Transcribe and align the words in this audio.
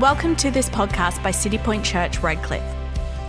Welcome 0.00 0.34
to 0.36 0.50
this 0.50 0.68
podcast 0.68 1.22
by 1.22 1.30
City 1.30 1.56
Point 1.56 1.84
Church, 1.84 2.18
Redcliffe. 2.18 2.64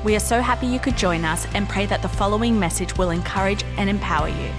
We 0.04 0.15
are 0.15 0.19
so 0.19 0.41
happy 0.41 0.65
you 0.65 0.79
could 0.79 0.97
join 0.97 1.23
us 1.23 1.45
and 1.53 1.69
pray 1.69 1.85
that 1.85 2.01
the 2.01 2.09
following 2.09 2.59
message 2.59 2.97
will 2.97 3.11
encourage 3.11 3.63
and 3.77 3.88
empower 3.88 4.29
you. 4.29 4.49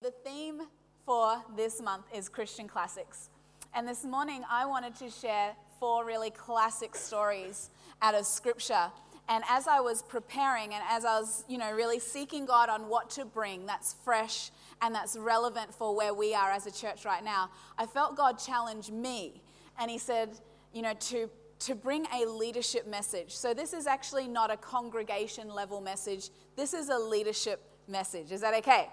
The 0.00 0.12
theme 0.24 0.62
for 1.04 1.42
this 1.54 1.82
month 1.82 2.06
is 2.14 2.30
Christian 2.30 2.68
classics. 2.68 3.28
And 3.74 3.86
this 3.86 4.02
morning 4.02 4.44
I 4.50 4.64
wanted 4.64 4.94
to 4.96 5.10
share 5.10 5.54
four 5.78 6.06
really 6.06 6.30
classic 6.30 6.96
stories 6.96 7.68
out 8.00 8.14
of 8.14 8.24
scripture. 8.24 8.90
And 9.28 9.44
as 9.46 9.68
I 9.68 9.80
was 9.80 10.00
preparing 10.00 10.72
and 10.72 10.82
as 10.88 11.04
I 11.04 11.20
was, 11.20 11.44
you 11.48 11.58
know, 11.58 11.70
really 11.74 11.98
seeking 11.98 12.46
God 12.46 12.70
on 12.70 12.88
what 12.88 13.10
to 13.10 13.26
bring 13.26 13.66
that's 13.66 13.94
fresh 14.02 14.50
and 14.82 14.94
that's 14.94 15.16
relevant 15.16 15.72
for 15.72 15.96
where 15.96 16.12
we 16.12 16.34
are 16.34 16.50
as 16.50 16.66
a 16.66 16.70
church 16.70 17.04
right 17.04 17.24
now, 17.24 17.48
I 17.78 17.86
felt 17.86 18.16
God 18.16 18.38
challenge 18.38 18.90
me. 18.90 19.40
And 19.78 19.90
He 19.90 19.98
said, 19.98 20.40
you 20.74 20.82
know, 20.82 20.92
to, 20.92 21.30
to 21.60 21.74
bring 21.74 22.06
a 22.12 22.26
leadership 22.26 22.86
message. 22.86 23.34
So 23.34 23.54
this 23.54 23.72
is 23.72 23.86
actually 23.86 24.26
not 24.26 24.50
a 24.50 24.56
congregation 24.56 25.48
level 25.48 25.80
message, 25.80 26.30
this 26.56 26.74
is 26.74 26.88
a 26.88 26.98
leadership 26.98 27.62
message. 27.88 28.32
Is 28.32 28.40
that 28.40 28.54
okay? 28.54 28.88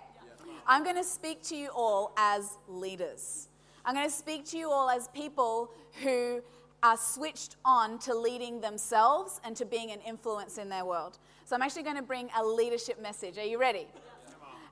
I'm 0.67 0.83
going 0.83 0.95
to 0.95 1.03
speak 1.03 1.41
to 1.45 1.55
you 1.55 1.69
all 1.75 2.13
as 2.15 2.57
leaders. 2.67 3.47
I'm 3.83 3.95
going 3.95 4.07
to 4.07 4.13
speak 4.13 4.45
to 4.49 4.57
you 4.57 4.69
all 4.69 4.89
as 4.89 5.07
people 5.07 5.71
who 6.03 6.43
are 6.83 6.97
switched 6.97 7.55
on 7.65 7.97
to 7.99 8.13
leading 8.13 8.61
themselves 8.61 9.41
and 9.43 9.55
to 9.57 9.65
being 9.65 9.91
an 9.91 9.99
influence 10.07 10.57
in 10.57 10.69
their 10.69 10.85
world. 10.85 11.17
So 11.45 11.55
I'm 11.55 11.61
actually 11.61 11.83
going 11.83 11.95
to 11.95 12.03
bring 12.03 12.29
a 12.37 12.45
leadership 12.45 13.01
message. 13.01 13.37
Are 13.37 13.43
you 13.43 13.59
ready? 13.59 13.87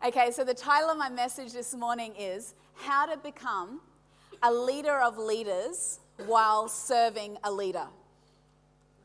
Okay, 0.05 0.29
so 0.29 0.43
the 0.43 0.53
title 0.53 0.91
of 0.91 0.97
my 0.99 1.09
message 1.09 1.53
this 1.53 1.73
morning 1.73 2.13
is 2.19 2.53
How 2.75 3.07
to 3.07 3.17
Become 3.17 3.81
a 4.43 4.53
Leader 4.53 4.99
of 4.99 5.17
Leaders 5.17 6.01
While 6.27 6.67
Serving 6.67 7.37
a 7.43 7.51
Leader. 7.51 7.87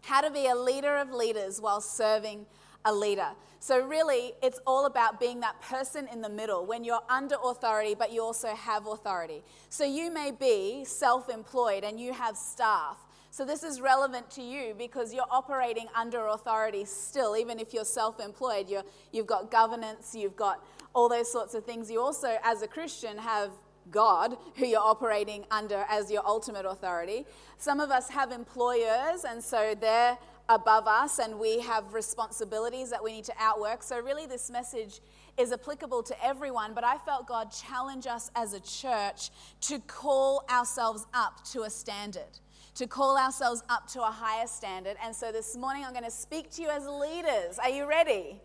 How 0.03 0.20
to 0.20 0.31
be 0.31 0.48
a 0.48 0.55
leader 0.55 0.97
of 0.97 1.11
leaders 1.11 1.62
while 1.62 1.81
serving 1.81 2.44
a 2.84 2.92
leader. 2.92 3.31
So, 3.58 3.81
really, 3.81 4.33
it's 4.42 4.61
all 4.66 4.84
about 4.84 5.19
being 5.19 5.41
that 5.41 5.62
person 5.62 6.08
in 6.12 6.20
the 6.20 6.28
middle 6.28 6.66
when 6.66 6.84
you're 6.84 7.03
under 7.09 7.36
authority, 7.42 7.94
but 7.94 8.12
you 8.12 8.22
also 8.22 8.48
have 8.48 8.86
authority. 8.86 9.42
So, 9.70 9.84
you 9.84 10.12
may 10.12 10.31
be 10.31 10.84
self 10.84 11.31
employed 11.31 11.84
and 11.84 11.98
you 11.98 12.12
have 12.12 12.36
staff. 12.36 12.98
So, 13.31 13.47
this 13.47 13.62
is 13.62 13.81
relevant 13.81 14.31
to 14.33 14.42
you 14.42 14.75
because 14.77 15.14
you're 15.14 15.31
operating 15.31 15.86
under 15.94 16.27
authority 16.27 16.84
still, 16.84 17.34
even 17.34 17.59
if 17.59 17.72
you're 17.72 17.86
self 17.86 18.20
employed. 18.20 18.66
You've 19.11 19.27
got 19.27 19.50
governance, 19.50 20.14
you've 20.14 20.36
got 20.36 20.62
all 20.94 21.08
those 21.08 21.30
sorts 21.30 21.54
of 21.54 21.64
things. 21.64 21.90
You 21.90 22.00
also, 22.00 22.36
as 22.42 22.62
a 22.62 22.68
Christian, 22.68 23.18
have 23.18 23.50
God, 23.90 24.36
who 24.56 24.66
you're 24.66 24.80
operating 24.80 25.44
under 25.50 25.84
as 25.88 26.10
your 26.10 26.26
ultimate 26.26 26.64
authority. 26.64 27.26
Some 27.58 27.80
of 27.80 27.90
us 27.90 28.08
have 28.10 28.30
employers, 28.30 29.24
and 29.28 29.42
so 29.42 29.74
they're 29.78 30.18
above 30.48 30.86
us, 30.86 31.18
and 31.18 31.38
we 31.38 31.60
have 31.60 31.94
responsibilities 31.94 32.90
that 32.90 33.02
we 33.02 33.12
need 33.12 33.24
to 33.24 33.34
outwork. 33.38 33.82
So, 33.82 33.98
really, 33.98 34.26
this 34.26 34.50
message 34.50 35.00
is 35.38 35.52
applicable 35.52 36.02
to 36.04 36.24
everyone, 36.24 36.74
but 36.74 36.84
I 36.84 36.98
felt 36.98 37.26
God 37.26 37.50
challenge 37.50 38.06
us 38.06 38.30
as 38.36 38.52
a 38.52 38.60
church 38.60 39.30
to 39.62 39.78
call 39.80 40.44
ourselves 40.50 41.06
up 41.14 41.44
to 41.52 41.62
a 41.62 41.70
standard. 41.70 42.38
To 42.76 42.86
call 42.86 43.18
ourselves 43.18 43.62
up 43.68 43.86
to 43.88 44.02
a 44.02 44.10
higher 44.10 44.46
standard. 44.46 44.96
And 45.02 45.14
so 45.14 45.30
this 45.30 45.56
morning 45.56 45.84
I'm 45.84 45.92
going 45.92 46.04
to 46.04 46.10
speak 46.10 46.50
to 46.52 46.62
you 46.62 46.68
as 46.70 46.86
leaders. 46.86 47.58
Are 47.58 47.68
you 47.68 47.86
ready? 47.86 48.40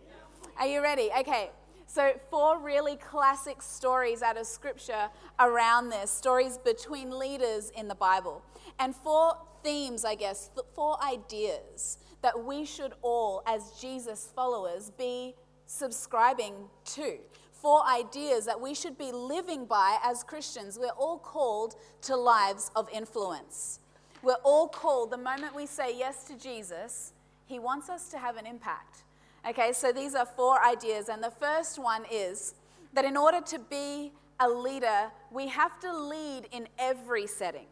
Are 0.60 0.68
you 0.68 0.82
ready? 0.82 1.10
Okay, 1.20 1.50
so, 1.90 2.12
four 2.30 2.60
really 2.60 2.98
classic 2.98 3.62
stories 3.62 4.22
out 4.22 4.38
of 4.38 4.46
scripture 4.46 5.10
around 5.40 5.90
this, 5.90 6.12
stories 6.12 6.58
between 6.58 7.18
leaders 7.18 7.72
in 7.78 7.88
the 7.88 7.96
Bible. 7.96 8.44
And 8.78 8.94
four 8.94 9.38
themes, 9.64 10.04
I 10.04 10.16
guess, 10.16 10.52
four 10.76 11.02
ideas 11.02 11.98
that 12.22 12.44
we 12.44 12.66
should 12.66 12.94
all, 13.02 13.42
as 13.48 13.72
Jesus 13.80 14.30
followers, 14.36 14.92
be 14.98 15.36
subscribing 15.66 16.56
to. 16.86 17.20
Four 17.54 17.88
ideas 17.88 18.46
that 18.46 18.60
we 18.60 18.76
should 18.76 18.98
be 18.98 19.14
living 19.14 19.66
by 19.66 19.98
as 20.04 20.24
Christians. 20.24 20.78
We're 20.78 20.90
all 20.90 21.18
called 21.18 21.76
to 22.02 22.18
lives 22.18 22.70
of 22.76 22.90
influence. 22.94 23.80
We're 24.22 24.36
all 24.44 24.68
called, 24.68 25.12
the 25.12 25.18
moment 25.18 25.56
we 25.56 25.66
say 25.66 25.98
yes 25.98 26.26
to 26.26 26.38
Jesus, 26.38 27.14
He 27.46 27.60
wants 27.60 27.90
us 27.90 28.10
to 28.10 28.20
have 28.20 28.36
an 28.36 28.46
impact. 28.46 29.04
Okay, 29.48 29.72
so 29.72 29.94
these 29.94 30.14
are 30.14 30.26
four 30.26 30.62
ideas. 30.62 31.08
And 31.08 31.24
the 31.24 31.32
first 31.32 31.80
one 31.80 32.04
is 32.12 32.56
that 32.94 33.06
in 33.06 33.16
order 33.16 33.40
to 33.42 33.60
be 33.60 34.12
a 34.42 34.50
leader, 34.50 35.10
we 35.32 35.48
have 35.48 35.80
to 35.80 35.98
lead 35.98 36.48
in 36.52 36.68
every 36.78 37.28
setting. 37.28 37.68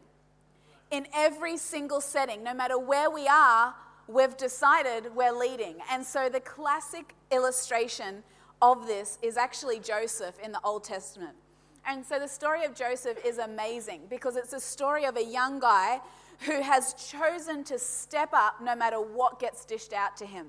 In 0.90 1.06
every 1.14 1.58
single 1.58 2.00
setting, 2.00 2.42
no 2.42 2.54
matter 2.54 2.78
where 2.78 3.10
we 3.10 3.28
are, 3.28 3.74
we've 4.08 4.36
decided 4.38 5.14
we're 5.14 5.36
leading. 5.36 5.76
And 5.90 6.04
so 6.04 6.30
the 6.30 6.40
classic 6.40 7.14
illustration 7.30 8.22
of 8.62 8.86
this 8.86 9.18
is 9.20 9.36
actually 9.36 9.80
Joseph 9.80 10.38
in 10.42 10.52
the 10.52 10.60
Old 10.64 10.82
Testament. 10.82 11.36
And 11.84 12.04
so 12.04 12.18
the 12.18 12.28
story 12.28 12.64
of 12.64 12.74
Joseph 12.74 13.18
is 13.24 13.36
amazing 13.36 14.02
because 14.08 14.36
it's 14.36 14.54
a 14.54 14.60
story 14.60 15.04
of 15.04 15.16
a 15.16 15.24
young 15.24 15.60
guy 15.60 16.00
who 16.40 16.62
has 16.62 16.94
chosen 16.94 17.64
to 17.64 17.78
step 17.78 18.30
up 18.32 18.62
no 18.62 18.74
matter 18.74 18.96
what 18.96 19.38
gets 19.38 19.64
dished 19.66 19.92
out 19.92 20.16
to 20.16 20.26
him. 20.26 20.46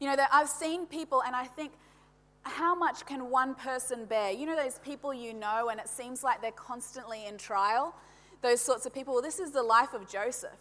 You 0.00 0.08
know, 0.08 0.16
that 0.16 0.30
I've 0.32 0.48
seen 0.48 0.86
people 0.86 1.22
and 1.24 1.36
I 1.36 1.44
think, 1.44 1.72
how 2.42 2.74
much 2.74 3.06
can 3.06 3.30
one 3.30 3.54
person 3.54 4.06
bear? 4.06 4.32
You 4.32 4.46
know, 4.46 4.56
those 4.56 4.78
people 4.78 5.12
you 5.12 5.34
know 5.34 5.68
and 5.68 5.78
it 5.78 5.88
seems 5.88 6.24
like 6.24 6.40
they're 6.40 6.50
constantly 6.52 7.26
in 7.26 7.36
trial? 7.36 7.94
Those 8.42 8.60
sorts 8.60 8.86
of 8.86 8.94
people. 8.94 9.12
Well, 9.12 9.22
this 9.22 9.38
is 9.38 9.52
the 9.52 9.62
life 9.62 9.92
of 9.92 10.08
Joseph. 10.08 10.58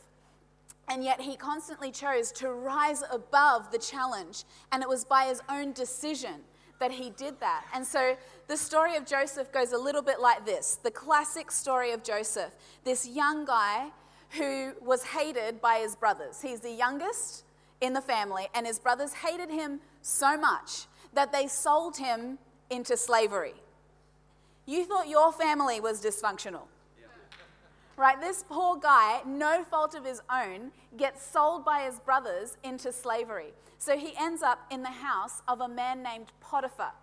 And 0.90 1.04
yet 1.04 1.22
he 1.22 1.36
constantly 1.36 1.92
chose 1.92 2.32
to 2.34 2.52
rise 2.52 3.04
above 3.12 3.72
the 3.72 3.78
challenge. 3.78 4.44
And 4.72 4.84
it 4.84 4.90
was 4.90 5.06
by 5.06 5.26
his 5.26 5.42
own 5.48 5.72
decision 5.72 6.42
that 6.80 6.92
he 6.92 7.12
did 7.12 7.40
that. 7.40 7.66
And 7.74 7.86
so 7.86 8.18
the 8.48 8.58
story 8.58 8.96
of 8.96 9.06
Joseph 9.06 9.52
goes 9.52 9.72
a 9.72 9.78
little 9.78 10.02
bit 10.02 10.20
like 10.20 10.46
this 10.46 10.80
the 10.82 10.92
classic 10.92 11.52
story 11.52 11.92
of 11.92 12.04
Joseph. 12.04 12.56
This 12.84 13.08
young 13.08 13.46
guy 13.46 13.92
who 14.32 14.74
was 14.82 15.04
hated 15.04 15.62
by 15.62 15.80
his 15.80 15.96
brothers. 15.96 16.42
He's 16.42 16.60
the 16.60 16.72
youngest, 16.72 17.44
in 17.82 17.94
the 17.94 18.02
family, 18.02 18.48
and 18.54 18.68
his 18.68 18.80
brothers 18.80 19.14
hated 19.14 19.50
him 19.50 19.80
so 20.02 20.38
much 20.38 20.88
that 21.14 21.32
they 21.32 21.48
sold 21.48 21.98
him 21.98 22.38
into 22.70 22.96
slavery. 22.98 23.54
You 24.66 24.86
thought 24.86 25.08
your 25.08 25.32
family 25.32 25.80
was 25.80 26.04
dysfunctional. 26.04 26.64
Right, 27.98 28.22
this 28.22 28.46
poor 28.48 28.78
guy, 28.78 29.22
no 29.26 29.66
fault 29.66 29.94
of 29.94 30.06
his 30.06 30.22
own, 30.32 30.72
gets 30.96 31.26
sold 31.26 31.66
by 31.66 31.82
his 31.82 32.00
brothers 32.00 32.56
into 32.64 32.94
slavery. 32.94 33.52
So 33.78 33.98
he 33.98 34.14
ends 34.18 34.42
up 34.42 34.66
in 34.72 34.84
the 34.84 34.90
house 34.90 35.42
of 35.50 35.60
a 35.60 35.68
man 35.68 36.02
named 36.02 36.28
Potiphar. 36.40 36.94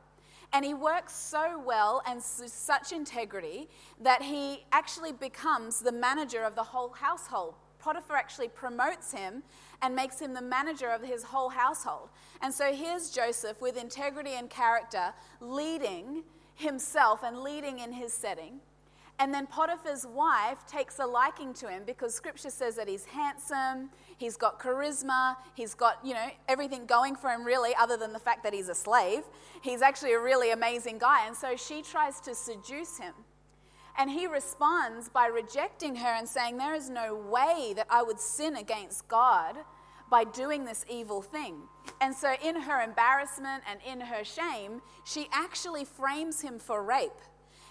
And 0.52 0.64
he 0.64 0.72
works 0.72 1.14
so 1.14 1.60
well 1.62 2.02
and 2.06 2.22
such 2.22 2.92
integrity 2.92 3.68
that 4.00 4.22
he 4.22 4.64
actually 4.72 5.12
becomes 5.12 5.80
the 5.80 5.92
manager 5.92 6.44
of 6.44 6.54
the 6.54 6.62
whole 6.62 6.90
household. 6.90 7.56
Potiphar 7.86 8.16
actually 8.16 8.48
promotes 8.48 9.12
him 9.12 9.44
and 9.80 9.94
makes 9.94 10.18
him 10.18 10.34
the 10.34 10.42
manager 10.42 10.90
of 10.90 11.02
his 11.02 11.22
whole 11.22 11.50
household. 11.50 12.08
And 12.42 12.52
so 12.52 12.72
here's 12.72 13.10
Joseph 13.10 13.60
with 13.60 13.80
integrity 13.80 14.32
and 14.32 14.50
character 14.50 15.14
leading 15.40 16.24
himself 16.56 17.20
and 17.22 17.38
leading 17.38 17.78
in 17.78 17.92
his 17.92 18.12
setting. 18.12 18.58
And 19.20 19.32
then 19.32 19.46
Potiphar's 19.46 20.04
wife 20.04 20.66
takes 20.66 20.98
a 20.98 21.06
liking 21.06 21.54
to 21.54 21.68
him 21.68 21.84
because 21.86 22.12
scripture 22.12 22.50
says 22.50 22.74
that 22.74 22.88
he's 22.88 23.04
handsome, 23.04 23.90
he's 24.18 24.36
got 24.36 24.58
charisma, 24.58 25.36
he's 25.54 25.74
got, 25.74 26.04
you 26.04 26.14
know, 26.14 26.28
everything 26.48 26.86
going 26.86 27.14
for 27.14 27.30
him 27.30 27.44
really, 27.44 27.72
other 27.78 27.96
than 27.96 28.12
the 28.12 28.18
fact 28.18 28.42
that 28.42 28.52
he's 28.52 28.68
a 28.68 28.74
slave. 28.74 29.22
He's 29.62 29.80
actually 29.80 30.14
a 30.14 30.20
really 30.20 30.50
amazing 30.50 30.98
guy. 30.98 31.24
And 31.24 31.36
so 31.36 31.54
she 31.54 31.82
tries 31.82 32.18
to 32.22 32.34
seduce 32.34 32.98
him. 32.98 33.14
And 33.98 34.10
he 34.10 34.26
responds 34.26 35.08
by 35.08 35.26
rejecting 35.26 35.96
her 35.96 36.08
and 36.08 36.28
saying, 36.28 36.58
There 36.58 36.74
is 36.74 36.90
no 36.90 37.14
way 37.14 37.72
that 37.76 37.86
I 37.88 38.02
would 38.02 38.20
sin 38.20 38.56
against 38.56 39.08
God 39.08 39.56
by 40.10 40.24
doing 40.24 40.64
this 40.64 40.84
evil 40.88 41.22
thing. 41.22 41.62
And 42.00 42.14
so, 42.14 42.34
in 42.44 42.60
her 42.60 42.82
embarrassment 42.82 43.64
and 43.68 43.80
in 43.86 44.00
her 44.00 44.24
shame, 44.24 44.82
she 45.04 45.28
actually 45.32 45.84
frames 45.84 46.40
him 46.40 46.58
for 46.58 46.82
rape. 46.82 47.10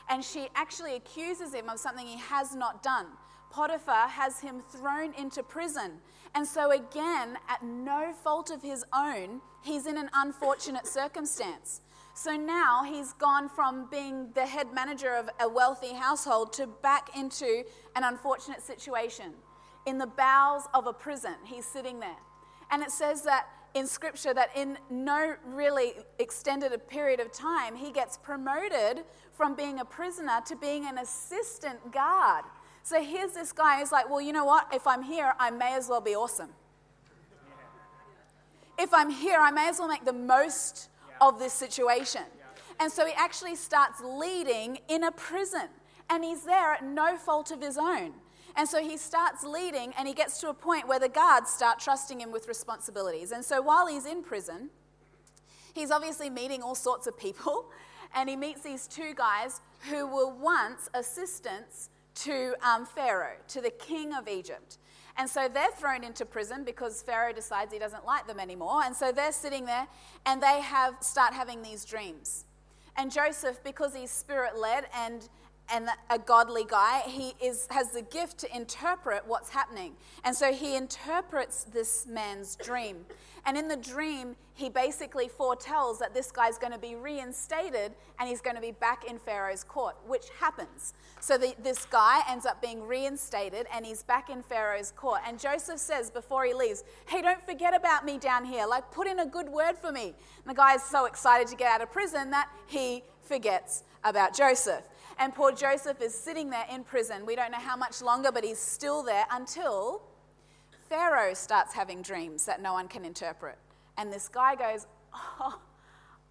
And 0.10 0.24
she 0.24 0.50
actually 0.56 0.96
accuses 0.96 1.54
him 1.54 1.70
of 1.70 1.80
something 1.80 2.06
he 2.06 2.18
has 2.18 2.56
not 2.56 2.84
done. 2.84 3.08
Potiphar 3.50 4.08
has 4.10 4.40
him 4.40 4.62
thrown 4.72 5.14
into 5.14 5.42
prison. 5.42 5.94
And 6.34 6.46
so, 6.46 6.72
again, 6.72 7.38
at 7.48 7.64
no 7.64 8.14
fault 8.24 8.52
of 8.52 8.62
his 8.62 8.84
own, 8.94 9.42
he's 9.64 9.86
in 9.86 9.98
an 9.98 10.10
unfortunate 10.14 10.86
circumstance. 10.86 11.82
So 12.18 12.38
now 12.38 12.84
he's 12.86 13.12
gone 13.12 13.50
from 13.50 13.90
being 13.92 14.30
the 14.36 14.46
head 14.46 14.74
manager 14.74 15.14
of 15.16 15.30
a 15.42 15.50
wealthy 15.50 15.94
household 15.94 16.54
to 16.54 16.66
back 16.66 17.10
into 17.16 17.66
an 17.94 18.06
unfortunate 18.06 18.62
situation. 18.62 19.34
In 19.86 19.98
the 19.98 20.08
bowels 20.08 20.64
of 20.74 20.88
a 20.88 20.94
prison, 20.94 21.36
he's 21.44 21.66
sitting 21.66 22.00
there. 22.00 22.16
And 22.72 22.82
it 22.82 22.92
says 22.92 23.24
that 23.24 23.48
in 23.74 23.86
scripture 23.86 24.34
that 24.34 24.50
in 24.56 24.78
no 24.90 25.36
really 25.46 25.92
extended 26.18 26.72
a 26.72 26.78
period 26.78 27.20
of 27.20 27.34
time, 27.34 27.76
he 27.76 27.92
gets 27.92 28.18
promoted 28.18 29.04
from 29.34 29.54
being 29.54 29.82
a 29.82 29.86
prisoner 29.86 30.40
to 30.46 30.56
being 30.56 30.88
an 30.88 31.00
assistant 31.00 31.92
guard. 31.92 32.46
So 32.84 33.04
here's 33.04 33.34
this 33.34 33.52
guy 33.52 33.80
who's 33.80 33.92
like, 33.92 34.10
well, 34.10 34.22
you 34.22 34.32
know 34.32 34.46
what? 34.46 34.74
If 34.74 34.88
I'm 34.88 35.04
here, 35.04 35.34
I 35.38 35.52
may 35.52 35.76
as 35.76 35.90
well 35.90 36.00
be 36.00 36.16
awesome. 36.16 36.52
If 38.80 38.94
I'm 38.94 39.10
here, 39.10 39.38
I 39.38 39.52
may 39.52 39.68
as 39.68 39.80
well 39.80 39.90
make 39.90 40.06
the 40.06 40.14
most 40.14 40.88
of 41.22 41.40
this 41.40 41.54
situation. 41.54 42.24
And 42.80 42.92
so 42.92 43.06
he 43.06 43.14
actually 43.14 43.56
starts 43.56 44.02
leading 44.04 44.80
in 44.88 45.04
a 45.04 45.12
prison. 45.12 45.70
And 46.10 46.24
he's 46.24 46.44
there 46.44 46.74
at 46.74 46.84
no 46.84 47.18
fault 47.18 47.52
of 47.52 47.62
his 47.62 47.78
own. 47.78 48.14
And 48.56 48.68
so 48.70 48.82
he 48.82 48.96
starts 48.96 49.44
leading, 49.44 49.94
and 49.98 50.08
he 50.08 50.14
gets 50.14 50.40
to 50.40 50.50
a 50.50 50.54
point 50.54 50.88
where 50.88 51.00
the 51.00 51.10
guards 51.10 51.52
start 51.52 51.80
trusting 51.80 52.22
him 52.22 52.32
with 52.32 52.48
responsibilities. 52.48 53.32
And 53.32 53.44
so 53.44 53.62
while 53.62 53.88
he's 53.88 54.06
in 54.06 54.24
prison, 54.24 54.70
he's 55.74 55.92
obviously 55.92 56.30
meeting 56.30 56.62
all 56.62 56.76
sorts 56.76 57.08
of 57.08 57.18
people. 57.18 57.66
And 58.18 58.30
he 58.30 58.38
meets 58.38 58.62
these 58.62 58.88
two 58.88 59.14
guys 59.14 59.60
who 59.90 60.08
were 60.08 60.30
once 60.30 60.90
assistants 60.94 61.90
to 62.16 62.56
um, 62.66 62.86
Pharaoh, 62.86 63.36
to 63.50 63.60
the 63.60 63.72
king 63.72 64.14
of 64.14 64.30
Egypt. 64.30 64.78
And 65.18 65.30
so 65.30 65.48
they're 65.48 65.72
thrown 65.72 66.04
into 66.04 66.26
prison 66.26 66.64
because 66.64 67.02
Pharaoh 67.02 67.32
decides 67.32 67.72
he 67.72 67.80
doesn't 67.80 68.06
like 68.06 68.28
them 68.28 68.40
anymore. 68.40 68.82
And 68.84 68.96
so 68.96 69.12
they're 69.12 69.32
sitting 69.32 69.66
there 69.66 69.88
and 70.26 70.42
they 70.44 70.62
have 70.62 70.98
start 71.02 71.34
having 71.34 71.62
these 71.62 71.86
dreams. 71.86 72.46
And 72.98 73.12
Joseph, 73.12 73.64
because 73.64 73.96
he's 73.96 74.12
spirit 74.12 74.58
led 74.58 74.86
and 74.94 75.28
and 75.70 75.90
a 76.10 76.20
godly 76.20 76.64
guy, 76.68 77.02
he 77.08 77.34
is, 77.44 77.68
has 77.72 77.92
the 77.92 78.04
gift 78.04 78.38
to 78.40 78.56
interpret 78.56 79.24
what's 79.26 79.50
happening. 79.50 79.94
And 80.24 80.36
so 80.36 80.54
he 80.54 80.76
interprets 80.76 81.64
this 81.64 82.06
man's 82.08 82.56
dream. 82.56 83.06
And 83.48 83.58
in 83.58 83.68
the 83.68 83.76
dream, 83.76 84.36
he 84.56 84.70
basically 84.70 85.28
foretells 85.28 86.00
that 86.00 86.14
this 86.14 86.32
guy's 86.32 86.58
going 86.58 86.72
to 86.74 86.80
be 86.80 86.96
reinstated 86.96 87.94
and 88.20 88.28
he's 88.28 88.42
going 88.42 88.56
to 88.56 88.62
be 88.62 88.72
back 88.72 89.06
in 89.06 89.20
Pharaoh's 89.20 89.64
court, 89.64 89.96
which 90.08 90.26
happens. 90.40 90.94
So 91.20 91.38
the, 91.38 91.54
this 91.62 91.86
guy 91.86 92.22
ends 92.28 92.46
up 92.46 92.62
being 92.62 92.82
reinstated 92.82 93.68
and 93.74 93.86
he's 93.86 94.02
back 94.02 94.30
in 94.30 94.42
Pharaoh's 94.42 94.92
court. 94.92 95.22
And 95.28 95.40
Joseph 95.40 95.80
says 95.80 96.10
before 96.10 96.46
he 96.46 96.54
leaves, 96.54 96.84
Hey, 97.08 97.22
don't 97.22 97.46
forget 97.46 97.76
about 97.76 98.06
me 98.06 98.18
down 98.18 98.46
here. 98.46 98.66
Like, 98.66 98.92
put 98.92 99.08
in 99.08 99.20
a 99.20 99.26
good 99.26 99.50
word 99.50 99.78
for 99.78 99.92
me. 99.92 100.06
And 100.06 100.48
the 100.48 100.56
guy 100.56 100.76
is 100.76 100.84
so 100.84 101.06
excited 101.06 101.48
to 101.50 101.56
get 101.56 101.72
out 101.72 101.82
of 101.82 101.92
prison 101.92 102.32
that 102.32 102.50
he 102.66 103.04
forgets 103.22 103.84
about 104.04 104.36
Joseph. 104.36 104.84
And 105.18 105.34
poor 105.34 105.52
Joseph 105.52 106.02
is 106.02 106.14
sitting 106.14 106.50
there 106.50 106.66
in 106.70 106.84
prison. 106.84 107.26
We 107.26 107.36
don't 107.36 107.52
know 107.52 107.60
how 107.60 107.78
much 107.78 108.02
longer, 108.02 108.32
but 108.32 108.44
he's 108.44 108.60
still 108.60 109.02
there 109.02 109.26
until 109.32 110.02
Pharaoh 110.90 111.34
starts 111.34 111.74
having 111.74 112.02
dreams 112.02 112.46
that 112.46 112.62
no 112.62 112.74
one 112.74 112.88
can 112.88 113.06
interpret. 113.06 113.58
And 113.98 114.12
this 114.12 114.28
guy 114.28 114.56
goes, 114.56 114.88
Oh, 115.14 115.60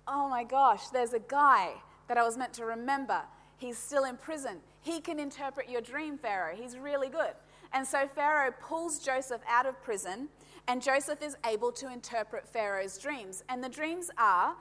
oh 0.06 0.28
my 0.28 0.44
gosh, 0.44 0.88
there's 0.88 1.14
a 1.14 1.20
guy 1.20 1.72
that 2.08 2.18
I 2.18 2.22
was 2.22 2.36
meant 2.36 2.52
to 2.54 2.66
remember. 2.66 3.22
He's 3.56 3.78
still 3.78 4.04
in 4.04 4.16
prison. 4.16 4.58
He 4.82 5.00
can 5.00 5.18
interpret 5.18 5.70
your 5.70 5.80
dream, 5.80 6.18
Pharaoh. 6.18 6.54
He's 6.54 6.76
really 6.76 7.08
good. 7.08 7.32
And 7.72 7.86
so 7.86 8.06
Pharaoh 8.06 8.52
pulls 8.60 8.98
Joseph 8.98 9.40
out 9.48 9.66
of 9.66 9.82
prison, 9.82 10.28
and 10.68 10.82
Joseph 10.82 11.22
is 11.22 11.36
able 11.46 11.72
to 11.72 11.90
interpret 11.90 12.46
Pharaoh's 12.46 12.98
dreams. 12.98 13.42
And 13.48 13.64
the 13.64 13.68
dreams 13.68 14.10
are 14.18 14.54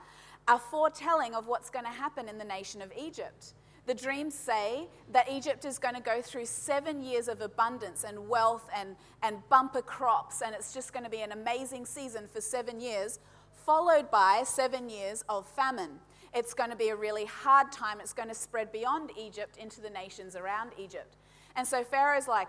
a 0.48 0.58
foretelling 0.58 1.34
of 1.34 1.46
what's 1.46 1.70
going 1.70 1.84
to 1.84 1.90
happen 1.90 2.28
in 2.28 2.38
the 2.38 2.44
nation 2.44 2.80
of 2.82 2.92
Egypt. 2.98 3.54
The 3.86 3.94
dreams 3.94 4.34
say 4.34 4.88
that 5.12 5.30
Egypt 5.30 5.66
is 5.66 5.78
going 5.78 5.94
to 5.94 6.00
go 6.00 6.22
through 6.22 6.46
seven 6.46 7.02
years 7.02 7.28
of 7.28 7.42
abundance 7.42 8.04
and 8.04 8.28
wealth 8.28 8.68
and, 8.74 8.96
and 9.22 9.46
bumper 9.50 9.82
crops, 9.82 10.40
and 10.40 10.54
it's 10.54 10.72
just 10.72 10.92
going 10.92 11.04
to 11.04 11.10
be 11.10 11.20
an 11.20 11.32
amazing 11.32 11.84
season 11.84 12.26
for 12.26 12.40
seven 12.40 12.80
years, 12.80 13.18
followed 13.66 14.10
by 14.10 14.42
seven 14.46 14.88
years 14.88 15.22
of 15.28 15.46
famine. 15.46 16.00
It's 16.34 16.54
going 16.54 16.70
to 16.70 16.76
be 16.76 16.88
a 16.88 16.96
really 16.96 17.26
hard 17.26 17.70
time. 17.72 18.00
It's 18.00 18.14
going 18.14 18.28
to 18.28 18.34
spread 18.34 18.72
beyond 18.72 19.10
Egypt 19.18 19.58
into 19.58 19.82
the 19.82 19.90
nations 19.90 20.34
around 20.34 20.70
Egypt. 20.78 21.16
And 21.54 21.66
so 21.66 21.84
Pharaoh's 21.84 22.26
like, 22.26 22.48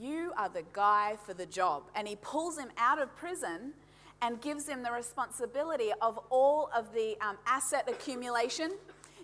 You 0.00 0.32
are 0.36 0.48
the 0.48 0.64
guy 0.72 1.16
for 1.24 1.34
the 1.34 1.46
job. 1.46 1.84
And 1.94 2.08
he 2.08 2.16
pulls 2.16 2.58
him 2.58 2.70
out 2.78 3.00
of 3.00 3.14
prison 3.14 3.74
and 4.20 4.40
gives 4.40 4.66
him 4.66 4.82
the 4.82 4.90
responsibility 4.90 5.90
of 6.02 6.18
all 6.30 6.70
of 6.74 6.92
the 6.92 7.16
um, 7.20 7.36
asset 7.46 7.88
accumulation 7.88 8.72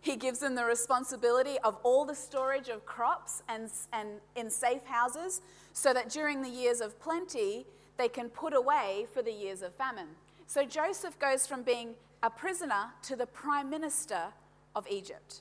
he 0.05 0.17
gives 0.17 0.41
them 0.41 0.55
the 0.55 0.67
responsibility 0.67 1.57
of 1.65 1.79
all 1.83 2.05
the 2.05 2.15
storage 2.15 2.69
of 2.69 2.85
crops 2.85 3.43
and, 3.49 3.71
and 3.91 4.21
in 4.37 4.51
safe 4.51 4.85
houses 4.85 5.41
so 5.73 5.95
that 5.95 6.11
during 6.11 6.43
the 6.43 6.49
years 6.49 6.83
of 6.83 7.01
plenty, 7.01 7.65
they 7.97 8.09
can 8.09 8.29
put 8.29 8.53
away 8.53 9.07
for 9.15 9.23
the 9.23 9.33
years 9.33 9.63
of 9.63 9.75
famine. 9.75 10.09
So 10.47 10.67
Joseph 10.67 11.19
goes 11.19 11.47
from 11.47 11.63
being 11.63 11.95
a 12.23 12.29
prisoner 12.29 12.93
to 13.05 13.17
the 13.17 13.25
prime 13.25 13.71
minister 13.71 14.25
of 14.77 14.87
Egypt. 14.91 15.41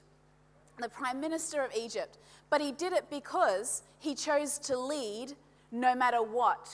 The 0.80 0.88
prime 0.88 1.20
minister 1.20 1.62
of 1.62 1.72
Egypt. 1.76 2.18
But 2.50 2.62
he 2.62 2.72
did 2.72 2.94
it 2.94 3.10
because 3.10 3.84
he 4.00 4.16
chose 4.16 4.58
to 4.60 4.80
lead 4.80 5.34
no 5.74 5.94
matter 5.94 6.24
what. 6.24 6.74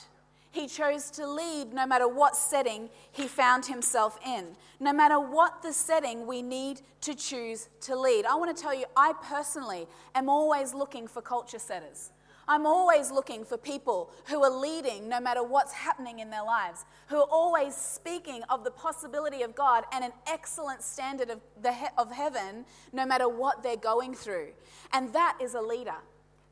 He 0.51 0.67
chose 0.67 1.11
to 1.11 1.27
lead 1.27 1.73
no 1.73 1.85
matter 1.85 2.07
what 2.07 2.35
setting 2.35 2.89
he 3.11 3.27
found 3.27 3.67
himself 3.67 4.17
in. 4.25 4.55
No 4.79 4.91
matter 4.91 5.19
what 5.19 5.61
the 5.61 5.71
setting, 5.71 6.25
we 6.25 6.41
need 6.41 6.81
to 7.01 7.13
choose 7.13 7.69
to 7.81 7.95
lead. 7.95 8.25
I 8.25 8.35
want 8.35 8.55
to 8.55 8.61
tell 8.61 8.73
you, 8.73 8.85
I 8.97 9.13
personally 9.21 9.87
am 10.15 10.27
always 10.27 10.73
looking 10.73 11.07
for 11.07 11.21
culture 11.21 11.59
setters. 11.59 12.11
I'm 12.47 12.65
always 12.65 13.11
looking 13.11 13.45
for 13.45 13.57
people 13.57 14.09
who 14.25 14.43
are 14.43 14.49
leading 14.49 15.07
no 15.07 15.19
matter 15.19 15.43
what's 15.43 15.71
happening 15.71 16.17
in 16.17 16.31
their 16.31 16.43
lives, 16.43 16.83
who 17.07 17.17
are 17.17 17.27
always 17.29 17.75
speaking 17.75 18.41
of 18.49 18.63
the 18.63 18.71
possibility 18.71 19.43
of 19.43 19.53
God 19.53 19.83
and 19.93 20.03
an 20.03 20.13
excellent 20.25 20.81
standard 20.81 21.29
of, 21.29 21.41
the 21.61 21.71
he- 21.71 21.85
of 21.95 22.11
heaven 22.11 22.65
no 22.91 23.05
matter 23.05 23.29
what 23.29 23.61
they're 23.61 23.77
going 23.77 24.15
through. 24.15 24.47
And 24.93 25.13
that 25.13 25.37
is 25.39 25.53
a 25.53 25.61
leader. 25.61 25.97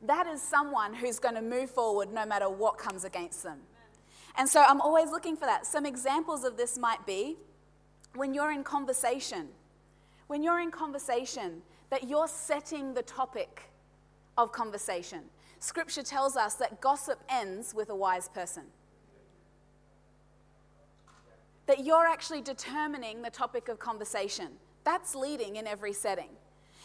That 0.02 0.28
is 0.28 0.40
someone 0.40 0.94
who's 0.94 1.18
going 1.18 1.34
to 1.34 1.42
move 1.42 1.70
forward 1.70 2.12
no 2.12 2.24
matter 2.24 2.48
what 2.48 2.78
comes 2.78 3.02
against 3.02 3.42
them. 3.42 3.58
And 4.38 4.48
so 4.48 4.62
I'm 4.62 4.80
always 4.80 5.10
looking 5.10 5.36
for 5.36 5.46
that. 5.46 5.66
Some 5.66 5.84
examples 5.84 6.44
of 6.44 6.56
this 6.56 6.78
might 6.78 7.04
be 7.04 7.36
when 8.14 8.32
you're 8.32 8.52
in 8.52 8.62
conversation, 8.62 9.48
when 10.28 10.44
you're 10.44 10.60
in 10.60 10.70
conversation, 10.70 11.62
that 11.90 12.08
you're 12.08 12.28
setting 12.28 12.94
the 12.94 13.02
topic 13.02 13.70
of 14.36 14.52
conversation. 14.52 15.22
Scripture 15.58 16.04
tells 16.04 16.36
us 16.36 16.54
that 16.54 16.80
gossip 16.80 17.18
ends 17.28 17.74
with 17.74 17.90
a 17.90 17.96
wise 17.96 18.28
person. 18.28 18.62
That 21.66 21.84
you're 21.84 22.06
actually 22.06 22.40
determining 22.40 23.22
the 23.22 23.30
topic 23.30 23.68
of 23.68 23.80
conversation. 23.80 24.52
That's 24.84 25.16
leading 25.16 25.56
in 25.56 25.66
every 25.66 25.92
setting. 25.92 26.30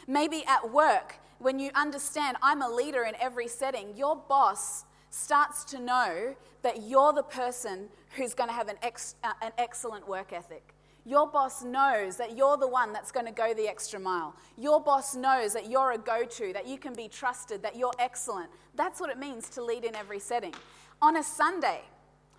Maybe 0.08 0.44
at 0.48 0.72
work, 0.72 1.18
when 1.38 1.60
you 1.60 1.70
understand 1.76 2.38
I'm 2.42 2.64
a 2.64 2.70
leader 2.70 3.04
in 3.04 3.14
every 3.22 3.48
setting, 3.48 3.96
your 3.96 4.16
boss 4.16 4.86
starts 5.14 5.64
to 5.66 5.80
know 5.80 6.36
that 6.64 6.84
you're 6.84 7.14
the 7.14 7.24
person 7.24 7.88
who's 8.16 8.34
going 8.34 8.50
to 8.50 8.56
have 8.56 8.68
an, 8.68 8.78
ex, 8.82 9.16
uh, 9.24 9.34
an 9.42 9.52
excellent 9.58 10.08
work 10.08 10.34
ethic. 10.34 10.74
Your 11.06 11.28
boss 11.28 11.64
knows 11.64 12.16
that 12.18 12.38
you're 12.38 12.58
the 12.58 12.68
one 12.68 12.94
that's 12.94 13.12
going 13.12 13.26
to 13.26 13.32
go 13.32 13.54
the 13.54 13.68
extra 13.68 14.00
mile. 14.00 14.36
Your 14.58 14.82
boss 14.82 15.16
knows 15.16 15.54
that 15.54 15.70
you're 15.70 15.92
a 15.92 15.98
go 15.98 16.24
to, 16.24 16.54
that 16.54 16.66
you 16.66 16.78
can 16.78 16.94
be 16.94 17.08
trusted, 17.10 17.62
that 17.62 17.76
you're 17.76 17.94
excellent. 18.00 18.50
That's 18.76 19.00
what 19.00 19.10
it 19.10 19.20
means 19.20 19.50
to 19.50 19.64
lead 19.64 19.84
in 19.84 19.96
every 19.96 20.20
setting. 20.20 20.56
On 21.02 21.18
a 21.18 21.24
Sunday, 21.24 21.82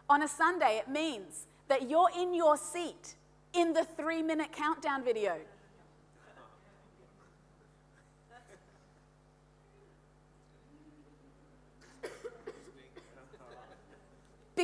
on 0.09 0.23
a 0.23 0.29
Sunday, 0.29 0.79
it 0.85 0.91
means 0.91 1.47
that 1.69 1.89
you're 1.89 2.11
in 2.19 2.35
your 2.35 2.57
seat 2.57 3.17
in 3.53 3.73
the 3.73 3.85
three 3.85 4.23
minute 4.23 4.51
countdown 4.53 5.05
video. 5.05 5.37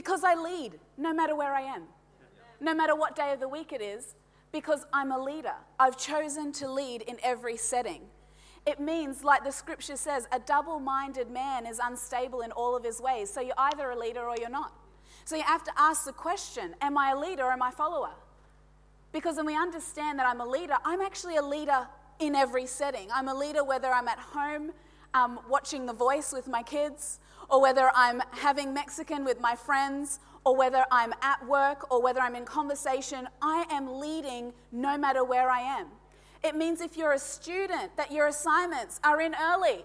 Because 0.00 0.24
I 0.24 0.34
lead 0.34 0.78
no 0.96 1.12
matter 1.12 1.36
where 1.36 1.52
I 1.52 1.60
am, 1.60 1.82
no 2.58 2.74
matter 2.74 2.96
what 2.96 3.14
day 3.14 3.34
of 3.34 3.40
the 3.40 3.48
week 3.48 3.70
it 3.70 3.82
is, 3.82 4.14
because 4.50 4.86
I'm 4.94 5.12
a 5.12 5.22
leader. 5.22 5.52
I've 5.78 5.98
chosen 5.98 6.52
to 6.52 6.72
lead 6.72 7.02
in 7.02 7.18
every 7.22 7.58
setting. 7.58 8.00
It 8.64 8.80
means, 8.80 9.22
like 9.24 9.44
the 9.44 9.52
scripture 9.52 9.98
says, 9.98 10.26
a 10.32 10.38
double 10.38 10.80
minded 10.80 11.30
man 11.30 11.66
is 11.66 11.78
unstable 11.84 12.40
in 12.40 12.50
all 12.50 12.74
of 12.74 12.82
his 12.82 12.98
ways. 12.98 13.28
So 13.28 13.42
you're 13.42 13.52
either 13.58 13.90
a 13.90 13.98
leader 13.98 14.26
or 14.26 14.36
you're 14.40 14.48
not. 14.48 14.72
So 15.26 15.36
you 15.36 15.42
have 15.42 15.64
to 15.64 15.72
ask 15.76 16.06
the 16.06 16.14
question 16.14 16.74
Am 16.80 16.96
I 16.96 17.10
a 17.10 17.18
leader 17.18 17.42
or 17.42 17.52
am 17.52 17.60
I 17.60 17.68
a 17.68 17.72
follower? 17.72 18.14
Because 19.12 19.36
when 19.36 19.44
we 19.44 19.54
understand 19.54 20.18
that 20.18 20.26
I'm 20.26 20.40
a 20.40 20.46
leader, 20.46 20.78
I'm 20.82 21.02
actually 21.02 21.36
a 21.36 21.42
leader 21.42 21.86
in 22.20 22.34
every 22.34 22.64
setting. 22.64 23.08
I'm 23.14 23.28
a 23.28 23.34
leader 23.34 23.64
whether 23.64 23.92
I'm 23.92 24.08
at 24.08 24.18
home 24.18 24.72
um, 25.12 25.40
watching 25.46 25.84
The 25.84 25.92
Voice 25.92 26.32
with 26.32 26.48
my 26.48 26.62
kids, 26.62 27.18
or 27.50 27.60
whether 27.60 27.90
I'm 27.94 28.22
having 28.30 28.72
Mexican 28.72 29.24
with 29.24 29.40
my 29.40 29.54
friends, 29.54 30.20
or 30.44 30.56
whether 30.56 30.86
I'm 30.90 31.12
at 31.20 31.46
work, 31.46 31.90
or 31.92 32.00
whether 32.02 32.20
I'm 32.20 32.34
in 32.34 32.44
conversation, 32.44 33.28
I 33.42 33.66
am 33.70 34.00
leading 34.00 34.52
no 34.72 34.96
matter 34.96 35.24
where 35.24 35.50
I 35.50 35.60
am. 35.60 35.88
It 36.42 36.54
means 36.56 36.80
if 36.80 36.96
you're 36.96 37.12
a 37.12 37.18
student, 37.18 37.96
that 37.96 38.10
your 38.10 38.28
assignments 38.28 38.98
are 39.04 39.20
in 39.20 39.34
early. 39.34 39.84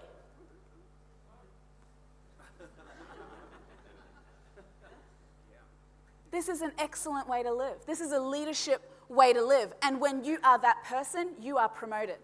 This 6.30 6.48
is 6.48 6.60
an 6.60 6.72
excellent 6.78 7.28
way 7.28 7.42
to 7.42 7.52
live. 7.52 7.76
This 7.86 8.00
is 8.00 8.12
a 8.12 8.20
leadership 8.20 8.90
way 9.08 9.32
to 9.32 9.42
live. 9.42 9.72
And 9.82 10.00
when 10.00 10.24
you 10.24 10.38
are 10.44 10.58
that 10.60 10.84
person, 10.84 11.30
you 11.40 11.56
are 11.56 11.68
promoted. 11.68 12.18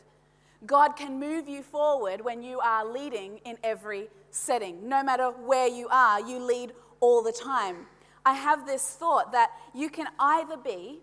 God 0.67 0.97
can 0.97 1.19
move 1.19 1.49
you 1.49 1.63
forward 1.63 2.21
when 2.21 2.43
you 2.43 2.61
are 2.61 2.85
leading 2.85 3.39
in 3.45 3.59
every 3.65 4.09
setting. 4.31 4.89
No 4.89 5.03
matter 5.03 5.31
where 5.31 5.67
you 5.67 5.89
are, 5.91 6.21
you 6.21 6.39
lead 6.39 6.73
all 7.01 7.23
the 7.23 7.33
time. 7.33 7.87
I 8.25 8.35
have 8.35 8.67
this 8.67 8.91
thought 8.91 9.33
that 9.33 9.51
you 9.75 9.91
can 9.91 10.07
either 10.19 10.57
be 10.57 11.01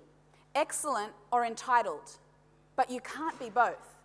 excellent 0.55 1.11
or 1.31 1.45
entitled, 1.45 2.17
but 2.75 2.89
you 2.89 3.01
can't 3.01 3.37
be 3.37 3.49
both. 3.49 3.99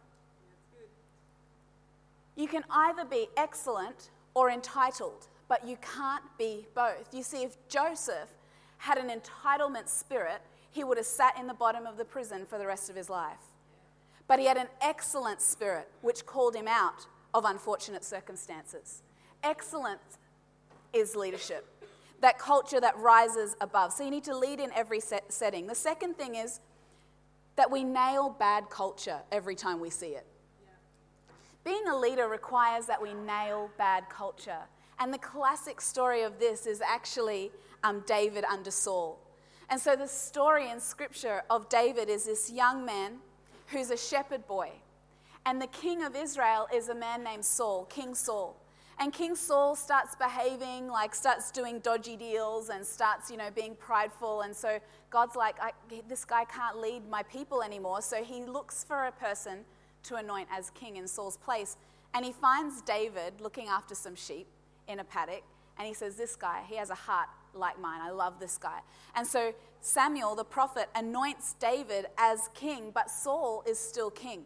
You 2.37 2.49
can 2.49 2.65
either 2.69 3.05
be 3.05 3.29
excellent 3.37 4.11
or 4.35 4.51
entitled, 4.51 5.29
but 5.49 5.67
you 5.67 5.77
can't 5.77 6.25
be 6.37 6.67
both. 6.75 7.15
You 7.15 7.23
see, 7.23 7.45
if 7.45 7.57
Joseph 7.69 8.29
had 8.79 8.99
an 8.99 9.09
entitlement 9.09 9.89
spirit, 9.89 10.43
he 10.73 10.83
would 10.83 10.97
have 10.97 11.07
sat 11.07 11.39
in 11.39 11.47
the 11.47 11.55
bottom 11.55 11.87
of 11.87 11.97
the 11.97 12.05
prison 12.05 12.45
for 12.45 12.59
the 12.59 12.67
rest 12.67 12.91
of 12.91 12.97
his 12.97 13.09
life. 13.09 13.54
But 14.27 14.39
he 14.39 14.47
had 14.47 14.57
an 14.57 14.69
excellent 14.81 15.41
spirit, 15.41 15.89
which 16.01 16.25
called 16.25 16.55
him 16.55 16.67
out 16.69 17.07
of 17.35 17.45
unfortunate 17.45 18.05
circumstances. 18.05 19.03
Excellence 19.43 20.19
is 20.93 21.15
leadership, 21.15 21.67
that 22.21 22.39
culture 22.39 22.81
that 22.81 22.97
rises 22.99 23.57
above. 23.61 23.93
So 23.93 24.05
you 24.05 24.11
need 24.11 24.25
to 24.25 24.37
lead 24.37 24.61
in 24.61 24.73
every 24.73 25.01
set 25.01 25.33
setting. 25.33 25.67
The 25.67 25.75
second 25.75 26.17
thing 26.17 26.37
is 26.37 26.61
that 27.57 27.71
we 27.71 27.85
nail 27.85 28.35
bad 28.39 28.71
culture 28.71 29.21
every 29.31 29.55
time 29.55 29.81
we 29.81 29.91
see 29.91 30.09
it. 30.09 30.27
Being 31.65 31.87
a 31.89 31.97
leader 31.97 32.29
requires 32.29 32.87
that 32.87 33.01
we 33.01 33.15
nail 33.15 33.71
bad 33.79 34.09
culture. 34.09 34.61
And 34.99 35.13
the 35.13 35.19
classic 35.19 35.81
story 35.81 36.23
of 36.23 36.39
this 36.39 36.67
is 36.67 36.81
actually 36.81 37.51
um, 37.83 38.05
David 38.07 38.45
under 38.45 38.71
Saul. 38.71 39.19
And 39.71 39.81
so 39.81 39.97
the 39.97 40.07
story 40.07 40.71
in 40.71 40.79
scripture 40.79 41.43
of 41.49 41.69
David 41.69 42.09
is 42.09 42.27
this 42.27 42.51
young 42.51 42.85
man 42.85 43.19
who's 43.75 43.91
a 43.91 43.97
shepherd 43.97 44.47
boy. 44.47 44.71
And 45.47 45.61
the 45.61 45.67
king 45.67 46.03
of 46.03 46.17
Israel 46.17 46.67
is 46.73 46.89
a 46.89 46.95
man 46.95 47.23
named 47.23 47.45
Saul, 47.45 47.85
King 47.87 48.15
Saul. 48.15 48.57
And 48.99 49.13
King 49.13 49.35
Saul 49.35 49.75
starts 49.75 50.15
behaving 50.15 50.89
like, 50.89 51.15
starts 51.15 51.51
doing 51.51 51.81
dodgy 51.81 52.17
deals 52.17 52.69
and 52.69 52.87
starts, 52.87 53.31
you 53.31 53.37
know, 53.37 53.51
being 53.55 53.75
prideful. 53.75 54.43
And 54.43 54.55
so 54.55 54.79
God's 55.11 55.35
like, 55.35 55.57
this 56.09 56.25
guy 56.25 56.45
can't 56.45 56.79
lead 56.79 57.03
my 57.11 57.25
people 57.25 57.63
anymore. 57.63 58.01
So 58.03 58.23
he 58.23 58.45
looks 58.45 58.85
for 58.85 59.07
a 59.07 59.13
person 59.13 59.65
to 60.05 60.17
anoint 60.17 60.49
as 60.53 60.71
king 60.71 60.97
in 60.97 61.09
Saul's 61.09 61.37
place. 61.37 61.77
And 62.15 62.25
he 62.25 62.33
finds 62.33 62.81
David 62.83 63.41
looking 63.41 63.67
after 63.67 63.95
some 63.95 64.15
sheep 64.15 64.47
in 64.87 65.01
a 65.01 65.05
paddock. 65.05 65.43
And 65.77 65.89
he 65.89 65.95
says, 65.95 66.15
This 66.15 66.37
guy, 66.37 66.63
he 66.69 66.77
has 66.77 66.91
a 66.91 66.95
heart 66.95 67.29
like 67.55 67.81
mine. 67.81 68.01
I 68.03 68.11
love 68.11 68.41
this 68.41 68.59
guy. 68.59 68.81
And 69.15 69.27
so 69.27 69.55
Samuel, 69.81 70.35
the 70.35 70.45
prophet, 70.45 70.89
anoints 70.95 71.55
David 71.61 72.07
as 72.19 72.49
king, 72.55 72.91
but 72.95 73.11
Saul 73.11 73.63
is 73.67 73.79
still 73.79 74.11
king. 74.11 74.45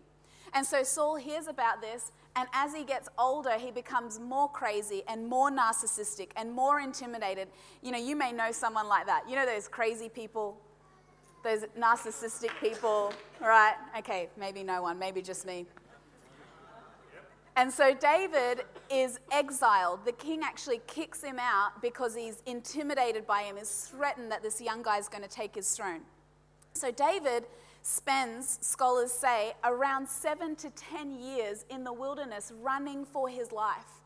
And 0.55 0.67
so 0.67 0.83
Saul 0.83 1.17
hears 1.17 1.47
about 1.47 1.83
this, 1.83 2.11
and 2.35 2.49
as 2.55 2.75
he 2.75 2.85
gets 2.85 3.09
older, 3.19 3.59
he 3.59 3.71
becomes 3.71 4.19
more 4.19 4.49
crazy 4.49 5.03
and 5.07 5.29
more 5.29 5.50
narcissistic 5.50 6.31
and 6.37 6.53
more 6.53 6.81
intimidated. 6.81 7.49
You 7.83 7.93
know, 7.93 7.99
you 7.99 8.17
may 8.17 8.33
know 8.33 8.50
someone 8.50 8.88
like 8.88 9.07
that. 9.07 9.29
You 9.29 9.37
know 9.37 9.45
those 9.45 9.69
crazy 9.69 10.09
people 10.09 10.59
those 11.43 11.65
narcissistic 11.79 12.50
people, 12.61 13.12
right? 13.41 13.75
Okay, 13.99 14.29
maybe 14.37 14.62
no 14.62 14.83
one, 14.83 14.99
maybe 14.99 15.23
just 15.23 15.47
me. 15.47 15.67
And 17.59 17.73
so 17.73 17.93
David 17.93 18.62
is 18.88 19.19
exiled. 19.33 20.05
The 20.05 20.12
king 20.12 20.43
actually 20.45 20.81
kicks 20.87 21.25
him 21.25 21.41
out 21.41 21.83
because 21.83 22.15
he's 22.15 22.41
intimidated 22.47 23.27
by 23.27 23.43
him, 23.43 23.59
is 23.59 23.91
threatened 23.91 24.31
that 24.31 24.45
this 24.45 24.61
young 24.61 24.81
guy 24.81 24.99
is 24.99 25.09
going 25.09 25.25
to 25.25 25.29
take 25.29 25.57
his 25.57 25.69
throne. 25.73 26.03
So 26.75 26.93
David 26.93 27.47
spends, 27.83 28.61
scholars 28.62 29.11
say, 29.11 29.55
around 29.65 30.09
seven 30.09 30.55
to 30.55 30.71
ten 30.71 31.11
years 31.11 31.65
in 31.69 31.83
the 31.83 31.93
wilderness 31.93 32.53
running 32.62 33.05
for 33.05 33.29
his 33.29 33.50
life. 33.50 34.03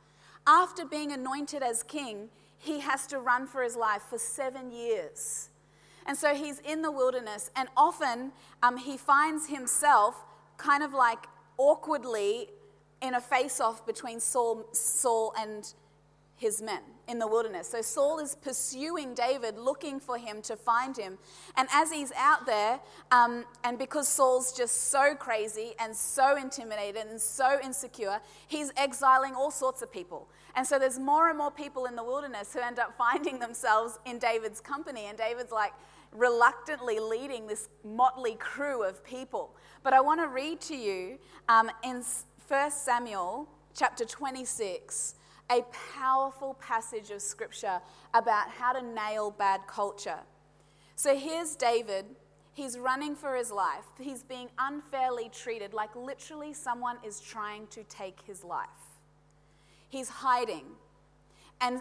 After 0.46 0.86
being 0.86 1.12
anointed 1.12 1.62
as 1.62 1.82
king, 1.82 2.30
he 2.56 2.80
has 2.80 3.06
to 3.08 3.18
run 3.18 3.46
for 3.46 3.62
his 3.62 3.76
life 3.76 4.00
for 4.08 4.16
seven 4.16 4.72
years. 4.72 5.50
And 6.06 6.16
so 6.16 6.34
he's 6.34 6.60
in 6.60 6.80
the 6.80 6.90
wilderness, 6.90 7.50
and 7.54 7.68
often 7.76 8.32
um, 8.62 8.78
he 8.78 8.96
finds 8.96 9.48
himself 9.48 10.24
kind 10.56 10.82
of 10.82 10.94
like 10.94 11.26
awkwardly 11.58 12.48
in 13.02 13.14
a 13.14 13.20
face 13.20 13.60
off 13.60 13.84
between 13.86 14.20
Saul, 14.20 14.66
Saul 14.72 15.34
and 15.38 15.72
his 16.36 16.60
men 16.60 16.80
in 17.08 17.18
the 17.18 17.26
wilderness. 17.26 17.68
So 17.68 17.82
Saul 17.82 18.18
is 18.18 18.34
pursuing 18.34 19.14
David, 19.14 19.58
looking 19.58 20.00
for 20.00 20.18
him 20.18 20.42
to 20.42 20.56
find 20.56 20.96
him. 20.96 21.18
And 21.56 21.68
as 21.72 21.92
he's 21.92 22.12
out 22.16 22.46
there, 22.46 22.80
um, 23.10 23.44
and 23.64 23.78
because 23.78 24.08
Saul's 24.08 24.52
just 24.52 24.90
so 24.90 25.14
crazy 25.14 25.74
and 25.78 25.94
so 25.94 26.36
intimidated 26.36 27.06
and 27.08 27.20
so 27.20 27.58
insecure, 27.62 28.20
he's 28.48 28.72
exiling 28.76 29.34
all 29.34 29.50
sorts 29.50 29.82
of 29.82 29.92
people. 29.92 30.28
And 30.56 30.66
so 30.66 30.78
there's 30.78 30.98
more 30.98 31.28
and 31.28 31.38
more 31.38 31.50
people 31.50 31.86
in 31.86 31.96
the 31.96 32.04
wilderness 32.04 32.52
who 32.52 32.60
end 32.60 32.78
up 32.78 32.94
finding 32.98 33.38
themselves 33.38 33.98
in 34.04 34.18
David's 34.18 34.60
company. 34.60 35.06
And 35.06 35.16
David's 35.16 35.52
like, 35.52 35.72
reluctantly 36.12 37.00
leading 37.00 37.46
this 37.46 37.68
motley 37.84 38.34
crew 38.34 38.82
of 38.82 39.02
people. 39.04 39.54
But 39.82 39.94
I 39.94 40.00
want 40.00 40.20
to 40.20 40.28
read 40.28 40.60
to 40.62 40.76
you 40.76 41.18
um, 41.48 41.70
in 41.82 42.02
1 42.52 42.70
Samuel 42.70 43.48
chapter 43.72 44.04
26 44.04 45.14
a 45.50 45.62
powerful 45.96 46.52
passage 46.60 47.10
of 47.10 47.22
scripture 47.22 47.80
about 48.12 48.50
how 48.50 48.74
to 48.74 48.82
nail 48.82 49.30
bad 49.30 49.62
culture. 49.66 50.18
So 50.94 51.16
here's 51.16 51.56
David. 51.56 52.04
He's 52.52 52.78
running 52.78 53.16
for 53.16 53.36
his 53.36 53.50
life. 53.50 53.86
He's 53.98 54.22
being 54.22 54.50
unfairly 54.58 55.30
treated, 55.30 55.72
like 55.72 55.96
literally 55.96 56.52
someone 56.52 56.98
is 57.02 57.20
trying 57.20 57.68
to 57.68 57.84
take 57.84 58.20
his 58.26 58.44
life. 58.44 58.68
He's 59.88 60.10
hiding. 60.10 60.66
And 61.62 61.80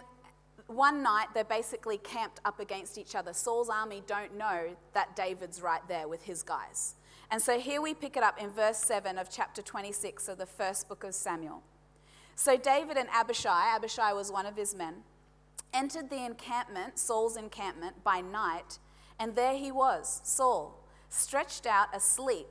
one 0.68 1.02
night 1.02 1.26
they're 1.34 1.44
basically 1.44 1.98
camped 1.98 2.40
up 2.46 2.60
against 2.60 2.96
each 2.96 3.14
other. 3.14 3.34
Saul's 3.34 3.68
army 3.68 4.02
don't 4.06 4.38
know 4.38 4.74
that 4.94 5.16
David's 5.16 5.60
right 5.60 5.86
there 5.86 6.08
with 6.08 6.22
his 6.22 6.42
guys. 6.42 6.94
And 7.32 7.40
so 7.40 7.58
here 7.58 7.80
we 7.80 7.94
pick 7.94 8.18
it 8.18 8.22
up 8.22 8.38
in 8.38 8.50
verse 8.50 8.76
7 8.76 9.16
of 9.16 9.30
chapter 9.30 9.62
26 9.62 10.28
of 10.28 10.36
the 10.36 10.44
first 10.44 10.86
book 10.86 11.02
of 11.02 11.14
Samuel. 11.14 11.62
So 12.36 12.58
David 12.58 12.98
and 12.98 13.08
Abishai, 13.08 13.74
Abishai 13.74 14.12
was 14.12 14.30
one 14.30 14.44
of 14.44 14.54
his 14.54 14.74
men, 14.74 14.96
entered 15.72 16.10
the 16.10 16.26
encampment, 16.26 16.98
Saul's 16.98 17.38
encampment, 17.38 18.04
by 18.04 18.20
night, 18.20 18.78
and 19.18 19.34
there 19.34 19.56
he 19.56 19.72
was, 19.72 20.20
Saul, 20.24 20.86
stretched 21.08 21.64
out 21.64 21.88
asleep 21.96 22.48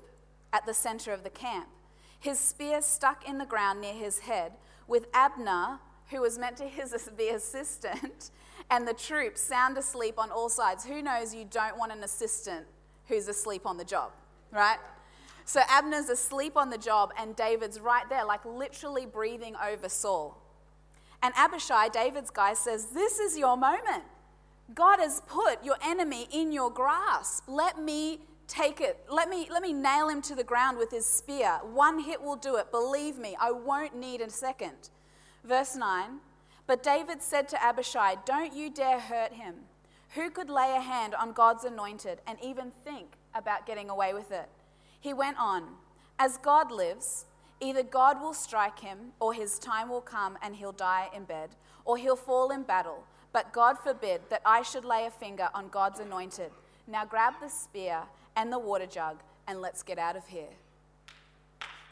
at 0.51 0.65
the 0.65 0.73
center 0.73 1.13
of 1.13 1.23
the 1.23 1.29
camp, 1.29 1.67
his 2.19 2.39
spear 2.39 2.81
stuck 2.81 3.29
in 3.29 3.37
the 3.37 3.45
ground 3.45 3.81
near 3.81 3.93
his 3.93 4.17
head, 4.17 4.53
with 4.87 5.05
Abner 5.13 5.77
who 6.09 6.21
was 6.21 6.39
meant 6.39 6.57
to 6.57 6.63
be 7.17 7.25
his 7.25 7.43
assistant, 7.43 8.31
and 8.71 8.87
the 8.87 8.95
troops 8.95 9.41
sound 9.41 9.77
asleep 9.77 10.15
on 10.17 10.31
all 10.31 10.49
sides. 10.49 10.83
Who 10.83 11.03
knows 11.03 11.35
you 11.35 11.45
don't 11.45 11.77
want 11.77 11.91
an 11.91 12.03
assistant 12.03 12.65
who's 13.07 13.27
asleep 13.27 13.67
on 13.67 13.77
the 13.77 13.85
job, 13.85 14.11
right? 14.51 14.77
So 15.45 15.61
Abner's 15.67 16.09
asleep 16.09 16.55
on 16.55 16.69
the 16.69 16.77
job, 16.77 17.11
and 17.17 17.35
David's 17.35 17.79
right 17.79 18.07
there, 18.09 18.25
like 18.25 18.45
literally 18.45 19.05
breathing 19.05 19.55
over 19.65 19.89
Saul. 19.89 20.37
And 21.23 21.33
Abishai, 21.35 21.89
David's 21.89 22.29
guy, 22.29 22.53
says, 22.53 22.87
This 22.87 23.19
is 23.19 23.37
your 23.37 23.57
moment. 23.57 24.03
God 24.73 24.99
has 24.99 25.21
put 25.27 25.63
your 25.63 25.75
enemy 25.83 26.27
in 26.31 26.51
your 26.51 26.71
grasp. 26.71 27.43
Let 27.47 27.79
me 27.79 28.19
take 28.47 28.81
it. 28.81 28.99
Let 29.09 29.29
me, 29.29 29.47
let 29.51 29.61
me 29.61 29.73
nail 29.73 30.09
him 30.09 30.21
to 30.23 30.35
the 30.35 30.43
ground 30.43 30.77
with 30.77 30.91
his 30.91 31.05
spear. 31.05 31.59
One 31.63 31.99
hit 31.99 32.21
will 32.21 32.35
do 32.35 32.55
it. 32.55 32.71
Believe 32.71 33.17
me, 33.17 33.35
I 33.39 33.51
won't 33.51 33.95
need 33.95 34.21
a 34.21 34.29
second. 34.29 34.89
Verse 35.43 35.75
9 35.75 36.19
But 36.67 36.83
David 36.83 37.21
said 37.21 37.47
to 37.49 37.63
Abishai, 37.63 38.15
Don't 38.25 38.53
you 38.53 38.69
dare 38.69 38.99
hurt 38.99 39.33
him. 39.33 39.55
Who 40.15 40.29
could 40.29 40.49
lay 40.49 40.75
a 40.75 40.81
hand 40.81 41.15
on 41.15 41.31
God's 41.31 41.63
anointed 41.63 42.19
and 42.27 42.37
even 42.43 42.71
think 42.83 43.13
about 43.33 43.65
getting 43.65 43.89
away 43.89 44.13
with 44.13 44.31
it? 44.31 44.49
He 44.99 45.13
went 45.13 45.37
on, 45.39 45.63
As 46.19 46.37
God 46.37 46.69
lives, 46.69 47.25
either 47.61 47.81
God 47.81 48.21
will 48.21 48.33
strike 48.33 48.79
him, 48.79 49.13
or 49.21 49.33
his 49.33 49.57
time 49.57 49.87
will 49.87 50.01
come 50.01 50.37
and 50.41 50.55
he'll 50.55 50.73
die 50.73 51.09
in 51.15 51.23
bed, 51.23 51.51
or 51.85 51.95
he'll 51.97 52.17
fall 52.17 52.51
in 52.51 52.63
battle. 52.63 53.05
But 53.31 53.53
God 53.53 53.77
forbid 53.79 54.21
that 54.29 54.41
I 54.45 54.63
should 54.63 54.83
lay 54.83 55.05
a 55.05 55.11
finger 55.11 55.47
on 55.53 55.69
God's 55.69 56.01
anointed. 56.01 56.51
Now 56.87 57.05
grab 57.05 57.35
the 57.41 57.47
spear 57.47 58.01
and 58.35 58.51
the 58.51 58.59
water 58.59 58.85
jug 58.85 59.21
and 59.47 59.61
let's 59.61 59.81
get 59.81 59.97
out 59.97 60.17
of 60.17 60.27
here. 60.27 60.49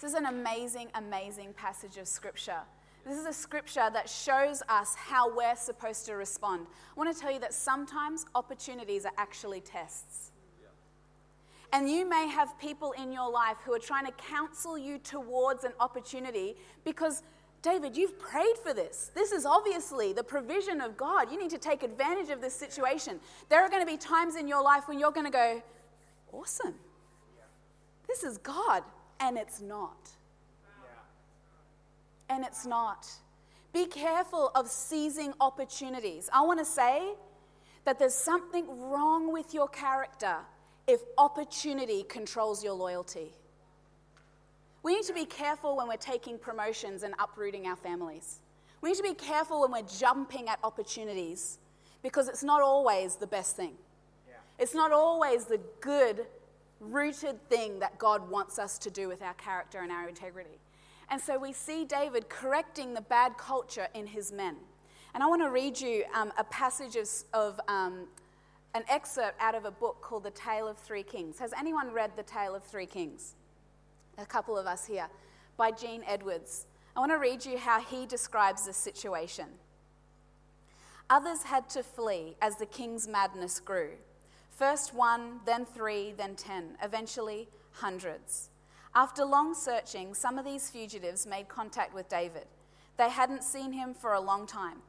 This 0.02 0.12
is 0.12 0.18
an 0.18 0.26
amazing, 0.26 0.90
amazing 0.94 1.54
passage 1.54 1.98
of 1.98 2.08
scripture. 2.08 2.62
This 3.06 3.18
is 3.18 3.26
a 3.26 3.34
scripture 3.34 3.90
that 3.92 4.10
shows 4.10 4.62
us 4.70 4.94
how 4.96 5.36
we're 5.36 5.56
supposed 5.56 6.06
to 6.06 6.14
respond. 6.14 6.68
I 6.96 7.00
want 7.00 7.14
to 7.14 7.20
tell 7.20 7.32
you 7.32 7.40
that 7.40 7.54
sometimes 7.54 8.26
opportunities 8.36 9.06
are 9.06 9.14
actually 9.18 9.62
tests. 9.62 10.32
And 11.72 11.90
you 11.90 12.08
may 12.08 12.28
have 12.28 12.58
people 12.60 12.94
in 12.94 13.12
your 13.12 13.30
life 13.30 13.58
who 13.64 13.74
are 13.74 13.80
trying 13.80 14.06
to 14.06 14.12
counsel 14.14 14.78
you 14.78 14.98
towards 14.98 15.64
an 15.64 15.74
opportunity 15.80 16.56
because 16.84 17.22
David, 17.62 17.96
you've 17.96 18.18
prayed 18.18 18.58
for 18.64 18.74
this. 18.74 19.12
This 19.14 19.32
is 19.32 19.46
obviously 19.46 20.14
the 20.14 20.24
provision 20.24 20.82
of 20.82 20.96
God. 20.96 21.32
You 21.32 21.40
need 21.40 21.52
to 21.52 21.58
take 21.58 21.84
advantage 21.84 22.30
of 22.30 22.42
this 22.42 22.56
situation. 22.56 23.20
There 23.50 23.62
are 23.62 23.70
going 23.70 23.86
to 23.86 23.92
be 23.92 23.98
times 23.98 24.36
in 24.36 24.48
your 24.48 24.64
life 24.64 24.88
when 24.88 24.98
you're 24.98 25.12
going 25.12 25.26
to 25.26 25.32
go, 25.32 25.62
Awesome. 26.32 26.76
This 28.08 28.24
is 28.24 28.38
God. 28.38 28.84
And 29.20 29.38
it's 29.38 29.62
not. 29.62 30.10
And 32.30 32.46
it's 32.46 32.66
not. 32.66 33.08
Be 33.74 33.86
careful 33.86 34.52
of 34.56 34.68
seizing 34.68 35.34
opportunities. 35.40 36.30
I 36.34 36.42
want 36.42 36.60
to 36.60 36.66
say 36.66 37.14
that 37.86 38.00
there's 38.00 38.14
something 38.14 38.66
wrong 38.90 39.32
with 39.32 39.54
your 39.54 39.68
character 39.68 40.38
if 40.88 41.02
opportunity 41.18 42.04
controls 42.04 42.64
your 42.64 42.74
loyalty. 42.74 43.34
We 44.82 44.96
need 44.96 45.06
to 45.06 45.14
be 45.14 45.26
careful 45.26 45.78
when 45.78 45.88
we're 45.88 45.98
taking 45.98 46.40
promotions 46.40 47.04
and 47.04 47.14
uprooting 47.20 47.68
our 47.68 47.76
families. 47.76 48.40
We 48.82 48.90
need 48.90 48.98
to 48.98 49.04
be 49.04 49.14
careful 49.14 49.62
when 49.62 49.72
we're 49.72 49.90
jumping 50.00 50.48
at 50.48 50.58
opportunities 50.64 51.60
because 52.02 52.28
it's 52.28 52.44
not 52.44 52.62
always 52.62 53.16
the 53.16 53.28
best 53.28 53.56
thing. 53.56 53.74
Yeah. 54.28 54.36
It's 54.58 54.74
not 54.74 54.92
always 54.92 55.46
the 55.46 55.60
good, 55.82 56.26
rooted 56.80 57.48
thing 57.50 57.80
that 57.80 57.98
God 58.00 58.30
wants 58.30 58.58
us 58.58 58.78
to 58.80 58.90
do 58.90 59.08
with 59.10 59.22
our 59.22 59.34
character 59.34 59.80
and 59.80 59.92
our 59.92 60.08
integrity. 60.08 60.60
And 61.12 61.20
so 61.20 61.40
we 61.40 61.54
see 61.54 61.86
David 61.86 62.30
correcting 62.30 62.94
the 62.94 63.02
bad 63.02 63.38
culture 63.38 63.88
in 63.94 64.08
his 64.08 64.32
men. 64.32 64.56
And 65.14 65.24
I 65.24 65.26
want 65.26 65.42
to 65.42 65.50
read 65.50 65.80
you 65.80 66.04
um, 66.14 66.32
a 66.38 66.44
passage 66.44 66.96
of, 66.96 67.10
of 67.34 67.60
um, 67.68 68.08
an 68.76 68.84
excerpt 68.88 69.42
out 69.42 69.56
of 69.56 69.66
a 69.66 69.72
book 69.72 70.02
called 70.02 70.24
The 70.24 70.32
Tale 70.32 70.68
of 70.68 70.78
Three 70.78 71.02
Kings. 71.02 71.40
Has 71.40 71.52
anyone 71.54 71.92
read 71.92 72.12
The 72.16 72.24
Tale 72.24 72.54
of 72.54 72.64
Three 72.64 72.86
Kings? 72.86 73.36
A 74.20 74.26
couple 74.26 74.58
of 74.58 74.68
us 74.68 74.86
here. 74.86 75.08
By 75.58 75.72
Gene 75.72 76.04
Edwards. 76.08 76.68
I 76.96 77.00
want 77.00 77.12
to 77.12 77.18
read 77.18 77.44
you 77.44 77.58
how 77.58 77.82
he 77.82 78.06
describes 78.06 78.66
the 78.66 78.74
situation. 78.74 79.46
Others 81.10 81.44
had 81.44 81.70
to 81.70 81.82
flee 81.82 82.36
as 82.40 82.58
the 82.58 82.66
king's 82.68 83.08
madness 83.08 83.60
grew. 83.60 83.92
First 84.52 84.94
one, 84.94 85.40
then 85.46 85.66
three, 85.66 86.14
then 86.16 86.36
ten, 86.36 86.78
eventually 86.84 87.50
hundreds. 87.72 88.50
After 89.00 89.24
long 89.24 89.56
searching, 89.56 90.14
some 90.14 90.38
of 90.38 90.44
these 90.44 90.70
fugitives 90.70 91.26
made 91.26 91.48
contact 91.48 91.94
with 91.94 92.10
David. 92.10 92.48
They 92.98 93.10
hadn't 93.10 93.46
seen 93.46 93.72
him 93.72 93.94
for 93.94 94.12
a 94.12 94.20
long 94.20 94.46
time. 94.46 94.80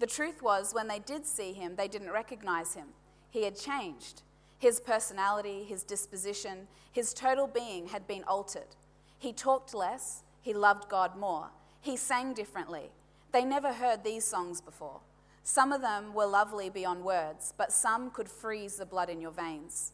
The 0.00 0.08
truth 0.08 0.42
was, 0.42 0.74
when 0.74 0.88
they 0.88 0.98
did 0.98 1.24
see 1.24 1.52
him, 1.52 1.76
they 1.76 1.86
didn't 1.86 2.10
recognize 2.10 2.74
him. 2.74 2.88
He 3.30 3.44
had 3.44 3.56
changed. 3.56 4.22
His 4.58 4.80
personality, 4.80 5.62
his 5.62 5.84
disposition, 5.84 6.66
his 6.90 7.14
total 7.14 7.46
being 7.46 7.86
had 7.86 8.08
been 8.08 8.24
altered. 8.24 8.74
He 9.20 9.32
talked 9.32 9.72
less, 9.72 10.24
he 10.42 10.52
loved 10.52 10.88
God 10.88 11.16
more, 11.16 11.50
he 11.80 11.96
sang 11.96 12.34
differently. 12.34 12.90
They 13.30 13.44
never 13.44 13.72
heard 13.72 14.02
these 14.02 14.24
songs 14.24 14.60
before. 14.60 14.98
Some 15.44 15.70
of 15.70 15.80
them 15.80 16.12
were 16.12 16.26
lovely 16.26 16.70
beyond 16.70 17.04
words, 17.04 17.54
but 17.56 17.70
some 17.70 18.10
could 18.10 18.28
freeze 18.28 18.78
the 18.78 18.84
blood 18.84 19.08
in 19.08 19.20
your 19.20 19.30
veins. 19.30 19.92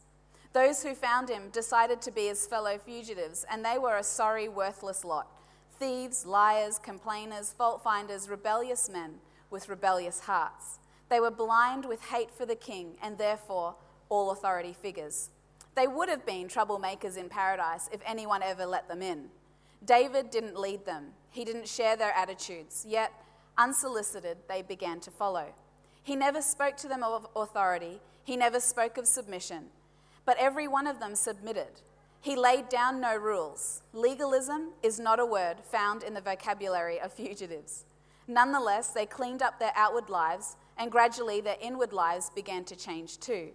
Those 0.53 0.83
who 0.83 0.95
found 0.95 1.29
him 1.29 1.49
decided 1.51 2.01
to 2.01 2.11
be 2.11 2.27
his 2.27 2.47
fellow 2.47 2.77
fugitives, 2.77 3.45
and 3.49 3.63
they 3.63 3.77
were 3.77 3.97
a 3.97 4.03
sorry, 4.03 4.47
worthless 4.47 5.03
lot 5.03 5.27
thieves, 5.79 6.25
liars, 6.25 6.79
complainers, 6.79 7.51
fault 7.51 7.83
finders, 7.83 8.29
rebellious 8.29 8.89
men 8.89 9.15
with 9.49 9.69
rebellious 9.69 10.21
hearts. 10.21 10.79
They 11.09 11.19
were 11.19 11.31
blind 11.31 11.85
with 11.85 12.03
hate 12.05 12.31
for 12.31 12.45
the 12.45 12.55
king 12.55 12.95
and 13.01 13.17
therefore 13.17 13.75
all 14.09 14.31
authority 14.31 14.73
figures. 14.73 15.29
They 15.75 15.87
would 15.87 16.09
have 16.09 16.25
been 16.25 16.47
troublemakers 16.47 17.17
in 17.17 17.29
paradise 17.29 17.89
if 17.91 18.01
anyone 18.05 18.41
ever 18.41 18.65
let 18.65 18.87
them 18.87 19.01
in. 19.01 19.25
David 19.85 20.31
didn't 20.31 20.59
lead 20.59 20.85
them, 20.85 21.09
he 21.29 21.45
didn't 21.45 21.67
share 21.67 21.95
their 21.95 22.11
attitudes, 22.13 22.83
yet, 22.87 23.11
unsolicited, 23.57 24.37
they 24.49 24.63
began 24.63 24.99
to 25.01 25.11
follow. 25.11 25.53
He 26.01 26.15
never 26.15 26.41
spoke 26.41 26.77
to 26.77 26.87
them 26.87 27.03
of 27.03 27.27
authority, 27.35 28.01
he 28.23 28.35
never 28.35 28.59
spoke 28.59 28.97
of 28.97 29.05
submission 29.05 29.65
but 30.27 30.37
every 30.37 30.67
one 30.67 30.85
of 30.85 30.99
them 30.99 31.15
submitted. 31.15 31.81
He 32.19 32.35
laid 32.35 32.67
down 32.67 32.99
no 32.99 33.15
rules. 33.15 33.81
Legalism 33.93 34.73
is 34.83 34.99
not 34.99 35.21
a 35.21 35.25
word 35.25 35.61
found 35.63 36.03
in 36.03 36.13
the 36.13 36.21
vocabulary 36.21 36.99
of 36.99 37.13
fugitives. 37.13 37.85
Nonetheless, 38.27 38.89
they 38.89 39.05
cleaned 39.05 39.41
up 39.41 39.57
their 39.57 39.71
outward 39.73 40.09
lives, 40.09 40.57
and 40.77 40.91
gradually 40.91 41.39
their 41.39 41.55
inward 41.61 41.93
lives 41.93 42.29
began 42.35 42.65
to 42.65 42.75
change 42.75 43.19
too. 43.19 43.51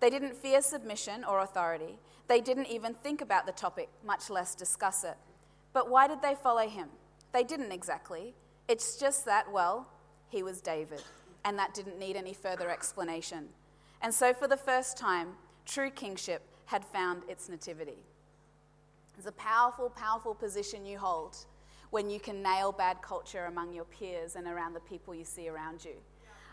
They 0.00 0.08
didn't 0.08 0.34
fear 0.34 0.62
submission 0.62 1.24
or 1.24 1.40
authority. 1.40 1.98
They 2.26 2.40
didn't 2.40 2.68
even 2.68 2.94
think 2.94 3.20
about 3.20 3.44
the 3.44 3.52
topic, 3.52 3.90
much 4.02 4.30
less 4.30 4.54
discuss 4.54 5.04
it. 5.04 5.18
But 5.74 5.90
why 5.90 6.08
did 6.08 6.22
they 6.22 6.34
follow 6.34 6.66
him? 6.66 6.88
They 7.32 7.44
didn't 7.44 7.70
exactly. 7.70 8.34
It's 8.66 8.96
just 8.96 9.26
that, 9.26 9.52
well, 9.52 9.88
he 10.30 10.42
was 10.42 10.62
David, 10.62 11.02
and 11.44 11.58
that 11.58 11.74
didn't 11.74 11.98
need 11.98 12.16
any 12.16 12.32
further 12.32 12.70
explanation. 12.70 13.48
And 14.00 14.14
so, 14.14 14.32
for 14.32 14.48
the 14.48 14.56
first 14.56 14.96
time, 14.96 15.34
true 15.66 15.90
kingship 15.90 16.42
had 16.66 16.84
found 16.84 17.22
its 17.28 17.48
nativity. 17.48 18.04
It's 19.16 19.26
a 19.26 19.32
powerful, 19.32 19.90
powerful 19.90 20.34
position 20.34 20.84
you 20.84 20.98
hold 20.98 21.36
when 21.90 22.10
you 22.10 22.18
can 22.18 22.42
nail 22.42 22.72
bad 22.72 23.00
culture 23.02 23.44
among 23.46 23.72
your 23.72 23.84
peers 23.84 24.34
and 24.34 24.46
around 24.46 24.74
the 24.74 24.80
people 24.80 25.14
you 25.14 25.24
see 25.24 25.48
around 25.48 25.84
you. 25.84 25.94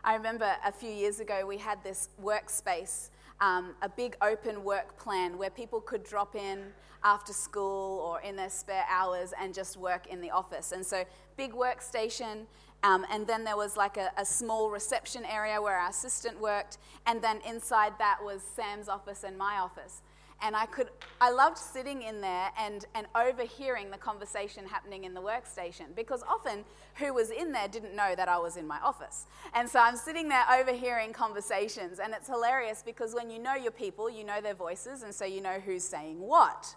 I 0.04 0.16
remember 0.16 0.52
a 0.66 0.72
few 0.72 0.90
years 0.90 1.20
ago 1.20 1.46
we 1.46 1.58
had 1.58 1.84
this 1.84 2.10
workspace, 2.24 3.10
um, 3.40 3.76
a 3.82 3.90
big 3.90 4.16
open 4.22 4.64
work 4.64 4.98
plan 4.98 5.38
where 5.38 5.50
people 5.50 5.82
could 5.82 6.04
drop 6.04 6.36
in 6.36 6.72
after 7.04 7.34
school 7.34 8.00
or 8.00 8.22
in 8.22 8.36
their 8.36 8.50
spare 8.50 8.86
hours 8.90 9.34
and 9.40 9.54
just 9.54 9.78
work 9.78 10.08
in 10.08 10.22
the 10.22 10.30
office. 10.30 10.72
And 10.72 10.86
so, 10.86 11.04
big 11.38 11.54
workstation, 11.54 12.46
um, 12.84 13.06
and 13.12 13.28
then 13.28 13.44
there 13.44 13.58
was 13.58 13.78
like 13.78 13.98
a, 13.98 14.12
a, 14.18 14.26
small 14.26 14.72
reception 14.72 15.24
area 15.26 15.62
where 15.62 15.78
our 15.78 15.90
assistant 15.90 16.40
worked. 16.40 16.80
And 17.06 17.22
then 17.22 17.40
inside 17.48 17.94
that 18.00 18.18
was 18.24 18.42
Sam's 18.42 18.90
office 18.90 19.24
and 19.24 19.38
my 19.38 19.58
office. 19.58 20.02
And 20.44 20.56
I 20.56 20.66
could, 20.66 20.90
I 21.20 21.30
loved 21.30 21.60
sitting 21.60 22.02
in 22.02 22.20
there 22.20 22.50
and, 22.58 22.84
and 22.96 23.06
overhearing 23.16 23.92
the 23.92 23.98
conversation 23.98 24.66
happening 24.66 25.04
in 25.04 25.14
the 25.14 25.22
workstation 25.22 25.96
because 25.96 26.24
often 26.24 26.66
who 26.96 27.14
was 27.14 27.30
in 27.30 27.52
there 27.52 27.68
didn't 27.68 27.96
know 27.96 28.16
that 28.16 28.28
I 28.28 28.40
was 28.40 28.58
in 28.58 28.66
my 28.66 28.80
office. 28.80 29.28
And 29.54 29.70
so 29.70 29.80
I'm 29.80 29.96
sitting 29.96 30.30
there 30.30 30.44
overhearing 30.52 31.14
conversations. 31.14 32.00
And 32.00 32.14
it's 32.16 32.28
hilarious 32.28 32.82
because 32.84 33.14
when 33.14 33.30
you 33.30 33.38
know 33.38 33.54
your 33.54 33.72
people, 33.72 34.10
you 34.10 34.24
know 34.24 34.42
their 34.42 34.56
voices, 34.56 35.04
and 35.04 35.14
so 35.14 35.26
you 35.26 35.42
know 35.42 35.60
who's 35.64 35.84
saying 35.84 36.20
what. 36.20 36.76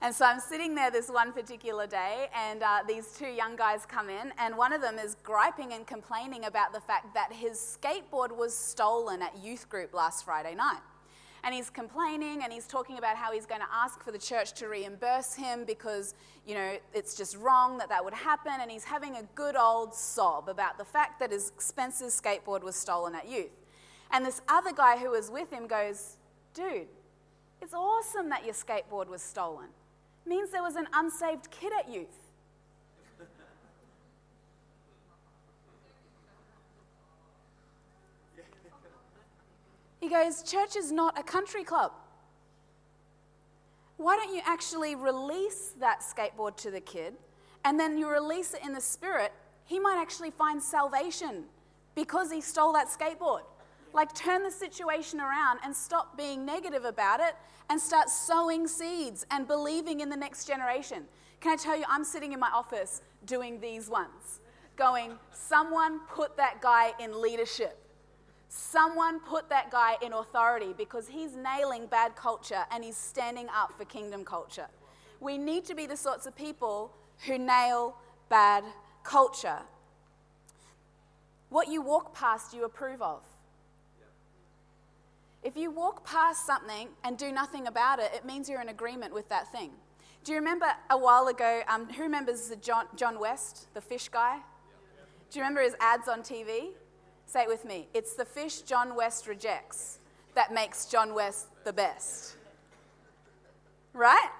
And 0.00 0.14
so 0.14 0.24
I'm 0.24 0.38
sitting 0.38 0.76
there 0.76 0.92
this 0.92 1.08
one 1.08 1.32
particular 1.32 1.86
day, 1.88 2.28
and 2.32 2.62
uh, 2.62 2.78
these 2.86 3.08
two 3.18 3.26
young 3.26 3.56
guys 3.56 3.84
come 3.84 4.08
in, 4.08 4.32
and 4.38 4.56
one 4.56 4.72
of 4.72 4.80
them 4.80 4.96
is 4.96 5.16
griping 5.24 5.72
and 5.72 5.84
complaining 5.88 6.44
about 6.44 6.72
the 6.72 6.80
fact 6.80 7.14
that 7.14 7.32
his 7.32 7.58
skateboard 7.58 8.36
was 8.36 8.56
stolen 8.56 9.22
at 9.22 9.36
youth 9.42 9.68
group 9.68 9.92
last 9.92 10.24
Friday 10.24 10.54
night. 10.54 10.80
And 11.42 11.54
he's 11.54 11.70
complaining 11.70 12.42
and 12.42 12.52
he's 12.52 12.66
talking 12.66 12.98
about 12.98 13.16
how 13.16 13.32
he's 13.32 13.46
going 13.46 13.60
to 13.60 13.66
ask 13.72 14.02
for 14.02 14.10
the 14.10 14.18
church 14.18 14.52
to 14.54 14.66
reimburse 14.66 15.34
him 15.34 15.64
because, 15.64 16.14
you 16.44 16.54
know, 16.54 16.78
it's 16.92 17.14
just 17.16 17.36
wrong 17.36 17.78
that 17.78 17.88
that 17.88 18.04
would 18.04 18.12
happen. 18.12 18.52
And 18.60 18.70
he's 18.70 18.82
having 18.82 19.14
a 19.14 19.22
good 19.36 19.54
old 19.54 19.94
sob 19.94 20.48
about 20.48 20.78
the 20.78 20.84
fact 20.84 21.20
that 21.20 21.30
his 21.30 21.50
expensive 21.54 22.08
skateboard 22.08 22.64
was 22.64 22.74
stolen 22.74 23.14
at 23.14 23.28
youth. 23.28 23.52
And 24.10 24.26
this 24.26 24.42
other 24.48 24.72
guy 24.72 24.98
who 24.98 25.10
was 25.10 25.30
with 25.30 25.52
him 25.52 25.68
goes, 25.68 26.16
Dude, 26.54 26.88
it's 27.62 27.72
awesome 27.72 28.30
that 28.30 28.44
your 28.44 28.54
skateboard 28.54 29.08
was 29.08 29.22
stolen 29.22 29.68
means 30.28 30.50
there 30.50 30.62
was 30.62 30.76
an 30.76 30.86
unsaved 30.92 31.50
kid 31.50 31.72
at 31.78 31.88
youth. 31.88 32.28
He 40.00 40.08
goes, 40.08 40.42
Church 40.42 40.76
is 40.76 40.92
not 40.92 41.18
a 41.18 41.22
country 41.22 41.64
club. 41.64 41.92
Why 43.96 44.16
don't 44.16 44.32
you 44.32 44.40
actually 44.46 44.94
release 44.94 45.74
that 45.80 46.02
skateboard 46.02 46.56
to 46.58 46.70
the 46.70 46.80
kid 46.80 47.14
and 47.64 47.78
then 47.78 47.98
you 47.98 48.08
release 48.08 48.54
it 48.54 48.60
in 48.64 48.72
the 48.72 48.80
spirit? 48.80 49.32
He 49.64 49.80
might 49.80 49.98
actually 50.00 50.30
find 50.30 50.62
salvation 50.62 51.44
because 51.96 52.30
he 52.30 52.40
stole 52.40 52.72
that 52.74 52.86
skateboard. 52.88 53.42
Like, 53.92 54.14
turn 54.14 54.42
the 54.42 54.50
situation 54.50 55.20
around 55.20 55.60
and 55.64 55.74
stop 55.74 56.16
being 56.16 56.44
negative 56.44 56.84
about 56.84 57.20
it 57.20 57.34
and 57.70 57.80
start 57.80 58.08
sowing 58.08 58.66
seeds 58.66 59.26
and 59.30 59.46
believing 59.46 60.00
in 60.00 60.08
the 60.08 60.16
next 60.16 60.46
generation. 60.46 61.04
Can 61.40 61.52
I 61.52 61.56
tell 61.56 61.76
you, 61.76 61.84
I'm 61.88 62.04
sitting 62.04 62.32
in 62.32 62.40
my 62.40 62.50
office 62.50 63.02
doing 63.24 63.60
these 63.60 63.88
ones, 63.88 64.40
going, 64.76 65.12
someone 65.32 66.00
put 66.08 66.36
that 66.36 66.60
guy 66.60 66.92
in 67.00 67.20
leadership. 67.20 67.78
Someone 68.48 69.20
put 69.20 69.48
that 69.50 69.70
guy 69.70 69.96
in 70.02 70.14
authority 70.14 70.74
because 70.76 71.06
he's 71.06 71.36
nailing 71.36 71.86
bad 71.86 72.16
culture 72.16 72.64
and 72.70 72.82
he's 72.82 72.96
standing 72.96 73.46
up 73.54 73.72
for 73.76 73.84
kingdom 73.84 74.24
culture. 74.24 74.66
We 75.20 75.36
need 75.36 75.64
to 75.66 75.74
be 75.74 75.86
the 75.86 75.96
sorts 75.96 76.26
of 76.26 76.34
people 76.34 76.92
who 77.26 77.38
nail 77.38 77.96
bad 78.28 78.64
culture. 79.02 79.58
What 81.50 81.68
you 81.68 81.82
walk 81.82 82.14
past, 82.14 82.54
you 82.54 82.64
approve 82.64 83.02
of. 83.02 83.22
If 85.42 85.56
you 85.56 85.70
walk 85.70 86.04
past 86.04 86.44
something 86.46 86.88
and 87.04 87.16
do 87.16 87.30
nothing 87.30 87.66
about 87.66 88.00
it, 88.00 88.10
it 88.14 88.24
means 88.24 88.48
you're 88.48 88.60
in 88.60 88.68
agreement 88.68 89.14
with 89.14 89.28
that 89.28 89.50
thing. 89.52 89.70
Do 90.24 90.32
you 90.32 90.38
remember 90.38 90.66
a 90.90 90.98
while 90.98 91.28
ago? 91.28 91.62
Um, 91.68 91.88
who 91.88 92.02
remembers 92.02 92.52
John, 92.60 92.86
John 92.96 93.20
West, 93.20 93.68
the 93.72 93.80
fish 93.80 94.08
guy? 94.08 94.40
Do 95.30 95.38
you 95.38 95.44
remember 95.44 95.62
his 95.62 95.74
ads 95.80 96.08
on 96.08 96.22
TV? 96.22 96.70
Say 97.26 97.42
it 97.42 97.48
with 97.48 97.64
me. 97.64 97.88
It's 97.94 98.14
the 98.14 98.24
fish 98.24 98.62
John 98.62 98.96
West 98.96 99.26
rejects 99.26 100.00
that 100.34 100.52
makes 100.52 100.86
John 100.86 101.14
West 101.14 101.48
the 101.64 101.72
best. 101.72 102.36
Right? 103.92 104.30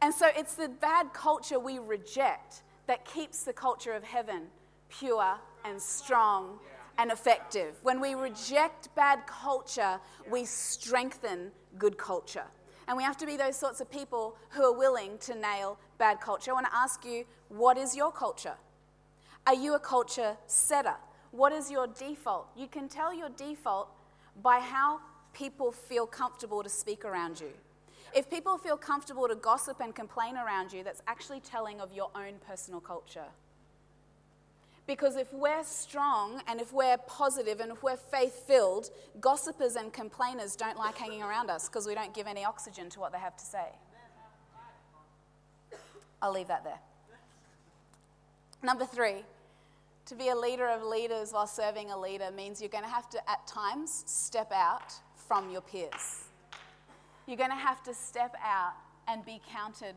And 0.00 0.14
so 0.14 0.28
it's 0.36 0.54
the 0.54 0.68
bad 0.68 1.12
culture 1.12 1.58
we 1.58 1.78
reject 1.78 2.62
that 2.86 3.04
keeps 3.04 3.42
the 3.42 3.52
culture 3.52 3.92
of 3.92 4.04
heaven 4.04 4.44
pure 4.88 5.38
and 5.64 5.80
strong 5.80 6.58
and 6.98 7.10
effective. 7.12 7.76
When 7.82 8.00
we 8.00 8.14
reject 8.14 8.94
bad 8.94 9.26
culture, 9.26 10.00
we 10.30 10.44
strengthen 10.44 11.52
good 11.78 11.96
culture. 11.96 12.44
And 12.88 12.96
we 12.96 13.02
have 13.02 13.16
to 13.18 13.26
be 13.26 13.36
those 13.36 13.56
sorts 13.56 13.80
of 13.80 13.90
people 13.90 14.36
who 14.50 14.62
are 14.62 14.76
willing 14.76 15.18
to 15.18 15.34
nail 15.34 15.78
bad 15.98 16.20
culture. 16.20 16.50
I 16.50 16.54
want 16.54 16.66
to 16.66 16.74
ask 16.74 17.04
you, 17.04 17.24
what 17.48 17.78
is 17.78 17.94
your 17.96 18.10
culture? 18.10 18.54
Are 19.46 19.54
you 19.54 19.74
a 19.74 19.78
culture 19.78 20.36
setter? 20.46 20.96
What 21.30 21.52
is 21.52 21.70
your 21.70 21.86
default? 21.86 22.48
You 22.56 22.66
can 22.66 22.88
tell 22.88 23.14
your 23.14 23.28
default 23.30 23.88
by 24.42 24.58
how 24.58 25.00
people 25.34 25.70
feel 25.70 26.06
comfortable 26.06 26.62
to 26.62 26.68
speak 26.68 27.04
around 27.04 27.40
you. 27.40 27.50
If 28.14 28.30
people 28.30 28.56
feel 28.56 28.76
comfortable 28.76 29.28
to 29.28 29.34
gossip 29.34 29.80
and 29.80 29.94
complain 29.94 30.36
around 30.36 30.72
you, 30.72 30.82
that's 30.82 31.02
actually 31.06 31.40
telling 31.40 31.80
of 31.80 31.92
your 31.92 32.10
own 32.14 32.34
personal 32.46 32.80
culture. 32.80 33.26
Because 34.88 35.16
if 35.16 35.30
we're 35.34 35.64
strong 35.64 36.40
and 36.48 36.62
if 36.62 36.72
we're 36.72 36.96
positive 37.06 37.60
and 37.60 37.70
if 37.70 37.82
we're 37.82 37.98
faith 37.98 38.46
filled, 38.46 38.90
gossipers 39.20 39.76
and 39.76 39.92
complainers 39.92 40.56
don't 40.56 40.78
like 40.78 40.96
hanging 40.96 41.22
around 41.22 41.50
us 41.50 41.68
because 41.68 41.86
we 41.86 41.94
don't 41.94 42.14
give 42.14 42.26
any 42.26 42.42
oxygen 42.42 42.88
to 42.88 42.98
what 42.98 43.12
they 43.12 43.18
have 43.18 43.36
to 43.36 43.44
say. 43.44 43.66
I'll 46.22 46.32
leave 46.32 46.48
that 46.48 46.64
there. 46.64 46.80
Number 48.62 48.86
three, 48.86 49.24
to 50.06 50.14
be 50.14 50.30
a 50.30 50.34
leader 50.34 50.66
of 50.66 50.82
leaders 50.82 51.32
while 51.32 51.46
serving 51.46 51.90
a 51.90 52.00
leader 52.00 52.30
means 52.34 52.62
you're 52.62 52.70
going 52.70 52.82
to 52.82 52.90
have 52.90 53.10
to, 53.10 53.30
at 53.30 53.46
times, 53.46 54.04
step 54.06 54.50
out 54.52 54.94
from 55.14 55.50
your 55.50 55.60
peers. 55.60 56.24
You're 57.26 57.36
going 57.36 57.50
to 57.50 57.56
have 57.56 57.82
to 57.82 57.92
step 57.92 58.34
out 58.42 58.72
and 59.06 59.22
be 59.22 59.42
counted 59.52 59.96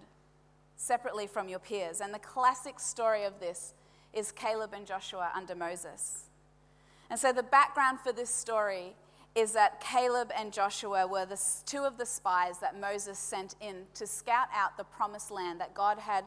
separately 0.75 1.27
from 1.27 1.47
your 1.47 1.59
peers. 1.59 2.01
And 2.01 2.13
the 2.13 2.19
classic 2.19 2.77
story 2.77 3.23
of 3.23 3.39
this 3.39 3.73
is 4.13 4.31
Caleb 4.31 4.71
and 4.73 4.85
Joshua 4.85 5.31
under 5.35 5.55
Moses. 5.55 6.25
And 7.09 7.19
so 7.19 7.33
the 7.33 7.43
background 7.43 7.99
for 7.99 8.11
this 8.11 8.29
story 8.29 8.95
is 9.35 9.53
that 9.53 9.81
Caleb 9.81 10.31
and 10.37 10.51
Joshua 10.51 11.07
were 11.07 11.25
the 11.25 11.41
two 11.65 11.83
of 11.83 11.97
the 11.97 12.05
spies 12.05 12.59
that 12.59 12.79
Moses 12.79 13.17
sent 13.17 13.55
in 13.61 13.83
to 13.95 14.05
scout 14.05 14.47
out 14.53 14.77
the 14.77 14.83
promised 14.83 15.31
land 15.31 15.59
that 15.61 15.73
God 15.73 15.99
had 15.99 16.25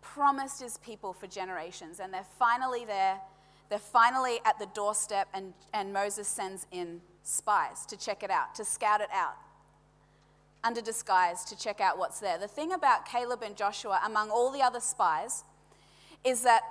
promised 0.00 0.60
his 0.60 0.78
people 0.78 1.12
for 1.12 1.26
generations. 1.26 2.00
And 2.00 2.12
they're 2.12 2.26
finally 2.38 2.84
there. 2.84 3.20
They're 3.68 3.78
finally 3.78 4.38
at 4.44 4.58
the 4.60 4.66
doorstep, 4.66 5.28
and, 5.34 5.52
and 5.74 5.92
Moses 5.92 6.28
sends 6.28 6.66
in 6.70 7.00
spies 7.24 7.84
to 7.86 7.96
check 7.96 8.22
it 8.22 8.30
out, 8.30 8.54
to 8.56 8.64
scout 8.64 9.00
it 9.00 9.08
out 9.12 9.34
under 10.66 10.80
disguise 10.80 11.44
to 11.44 11.56
check 11.56 11.80
out 11.80 11.96
what's 11.96 12.18
there. 12.18 12.38
The 12.38 12.48
thing 12.48 12.72
about 12.72 13.06
Caleb 13.06 13.42
and 13.42 13.56
Joshua, 13.56 14.00
among 14.04 14.30
all 14.30 14.50
the 14.50 14.62
other 14.62 14.80
spies, 14.80 15.44
is 16.24 16.42
that 16.42 16.62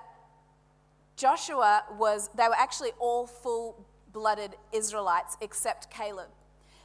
Joshua 1.16 1.84
was, 1.98 2.30
they 2.36 2.48
were 2.48 2.56
actually 2.56 2.92
all 3.00 3.26
full 3.26 3.86
blooded 4.12 4.56
Israelites 4.72 5.38
except 5.42 5.90
Caleb. 5.90 6.30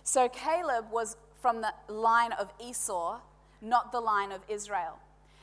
So 0.04 0.28
Caleb 0.28 0.86
was 0.90 1.16
from 1.40 1.60
the 1.60 1.72
line 1.88 2.32
of 2.32 2.52
Esau, 2.60 3.20
not 3.60 3.92
the 3.92 4.00
line 4.00 4.32
of 4.32 4.42
Israel. 4.48 4.98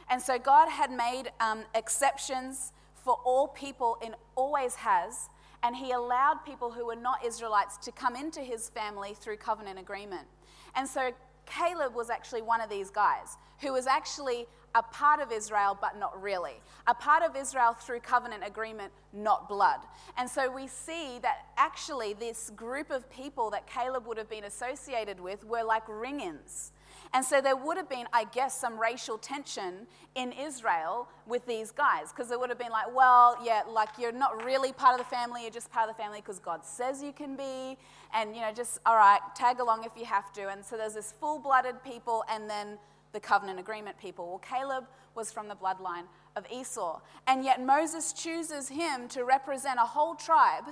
And 0.09 0.21
so 0.21 0.39
God 0.39 0.69
had 0.69 0.91
made 0.91 1.31
um, 1.39 1.63
exceptions 1.75 2.71
for 2.95 3.17
all 3.25 3.47
people 3.49 3.97
and 4.03 4.15
always 4.35 4.75
has. 4.75 5.29
And 5.63 5.75
he 5.75 5.91
allowed 5.91 6.45
people 6.45 6.71
who 6.71 6.85
were 6.85 6.95
not 6.95 7.25
Israelites 7.25 7.77
to 7.77 7.91
come 7.91 8.15
into 8.15 8.41
his 8.41 8.69
family 8.69 9.13
through 9.13 9.37
covenant 9.37 9.79
agreement. 9.79 10.27
And 10.75 10.87
so 10.87 11.11
Caleb 11.45 11.95
was 11.95 12.09
actually 12.09 12.41
one 12.41 12.61
of 12.61 12.69
these 12.69 12.89
guys 12.89 13.37
who 13.61 13.73
was 13.73 13.87
actually 13.87 14.45
a 14.75 14.83
part 14.83 15.19
of 15.19 15.31
Israel, 15.31 15.77
but 15.79 15.97
not 15.97 16.21
really. 16.21 16.61
A 16.85 16.93
part 16.93 17.23
of 17.23 17.35
Israel 17.35 17.73
through 17.73 17.99
covenant 18.01 18.43
agreement, 18.45 18.91
not 19.13 19.49
blood. 19.49 19.79
And 20.17 20.29
so 20.29 20.51
we 20.51 20.67
see 20.67 21.19
that 21.21 21.45
actually 21.57 22.13
this 22.13 22.51
group 22.55 22.91
of 22.91 23.09
people 23.09 23.49
that 23.51 23.67
Caleb 23.67 24.05
would 24.05 24.17
have 24.17 24.29
been 24.29 24.43
associated 24.43 25.19
with 25.19 25.43
were 25.45 25.63
like 25.63 25.83
ring 25.87 26.19
ins. 26.19 26.71
And 27.13 27.23
so 27.23 27.41
there 27.41 27.55
would 27.55 27.77
have 27.77 27.89
been, 27.89 28.05
I 28.11 28.25
guess, 28.25 28.59
some 28.59 28.79
racial 28.79 29.17
tension 29.17 29.87
in 30.15 30.31
Israel 30.31 31.07
with 31.25 31.45
these 31.45 31.71
guys 31.71 32.11
because 32.11 32.31
it 32.31 32.39
would 32.39 32.49
have 32.49 32.59
been 32.59 32.71
like, 32.71 32.93
well, 32.93 33.37
yeah, 33.43 33.61
like 33.69 33.89
you're 33.97 34.11
not 34.11 34.43
really 34.43 34.73
part 34.73 34.99
of 34.99 35.05
the 35.05 35.15
family, 35.15 35.43
you're 35.43 35.51
just 35.51 35.71
part 35.71 35.89
of 35.89 35.95
the 35.95 36.01
family 36.01 36.19
because 36.19 36.39
God 36.39 36.65
says 36.65 37.01
you 37.01 37.13
can 37.13 37.35
be. 37.35 37.77
And, 38.13 38.35
you 38.35 38.41
know, 38.41 38.51
just, 38.51 38.79
all 38.85 38.95
right, 38.95 39.19
tag 39.35 39.59
along 39.59 39.83
if 39.83 39.91
you 39.97 40.05
have 40.05 40.31
to. 40.33 40.49
And 40.49 40.63
so 40.63 40.77
there's 40.77 40.93
this 40.93 41.13
full 41.19 41.39
blooded 41.39 41.83
people 41.83 42.23
and 42.29 42.49
then 42.49 42.77
the 43.17 43.21
covenant 43.27 43.59
agreement 43.59 43.97
people. 43.97 44.27
Well, 44.27 44.37
Caleb 44.37 44.85
was 45.15 45.31
from 45.31 45.47
the 45.47 45.55
bloodline 45.55 46.03
of 46.35 46.45
Esau. 46.51 47.01
And 47.25 47.43
yet 47.43 47.59
Moses 47.59 48.13
chooses 48.13 48.69
him 48.69 49.07
to 49.07 49.23
represent 49.23 49.79
a 49.79 49.85
whole 49.85 50.13
tribe 50.13 50.65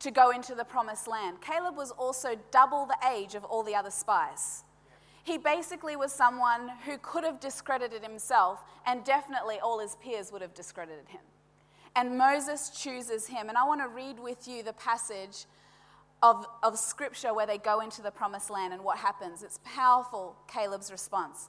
to 0.00 0.10
go 0.10 0.30
into 0.30 0.56
the 0.56 0.64
promised 0.64 1.06
land. 1.06 1.40
Caleb 1.40 1.76
was 1.76 1.92
also 1.92 2.30
double 2.50 2.86
the 2.86 2.96
age 3.08 3.36
of 3.36 3.44
all 3.44 3.62
the 3.62 3.76
other 3.76 3.90
spies. 3.90 4.64
He 5.22 5.38
basically 5.38 5.94
was 5.94 6.12
someone 6.12 6.70
who 6.86 6.98
could 6.98 7.22
have 7.22 7.38
discredited 7.38 8.02
himself, 8.02 8.58
and 8.84 9.04
definitely 9.04 9.60
all 9.60 9.78
his 9.78 9.94
peers 10.02 10.32
would 10.32 10.42
have 10.42 10.54
discredited 10.54 11.06
him. 11.06 11.20
And 11.94 12.18
Moses 12.18 12.70
chooses 12.70 13.28
him. 13.28 13.48
And 13.48 13.56
I 13.56 13.62
want 13.62 13.80
to 13.80 13.88
read 13.88 14.18
with 14.18 14.48
you 14.48 14.64
the 14.64 14.72
passage 14.72 15.46
of, 16.20 16.46
of 16.64 16.76
scripture 16.80 17.32
where 17.32 17.46
they 17.46 17.58
go 17.58 17.78
into 17.78 18.02
the 18.02 18.10
promised 18.10 18.50
land 18.50 18.72
and 18.72 18.82
what 18.82 18.98
happens. 18.98 19.44
It's 19.44 19.60
powerful, 19.62 20.34
Caleb's 20.48 20.90
response. 20.90 21.48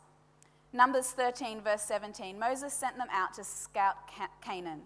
Numbers 0.73 1.07
13, 1.07 1.61
verse 1.61 1.81
17 1.81 2.39
Moses 2.39 2.73
sent 2.73 2.97
them 2.97 3.09
out 3.11 3.33
to 3.33 3.43
scout 3.43 3.97
Canaan. 4.41 4.81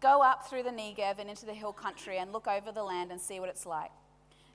Go 0.00 0.22
up 0.22 0.48
through 0.48 0.62
the 0.62 0.70
Negev 0.70 1.18
and 1.18 1.28
into 1.28 1.46
the 1.46 1.54
hill 1.54 1.72
country 1.72 2.18
and 2.18 2.32
look 2.32 2.46
over 2.46 2.70
the 2.70 2.84
land 2.84 3.10
and 3.10 3.20
see 3.20 3.40
what 3.40 3.48
it's 3.48 3.66
like. 3.66 3.90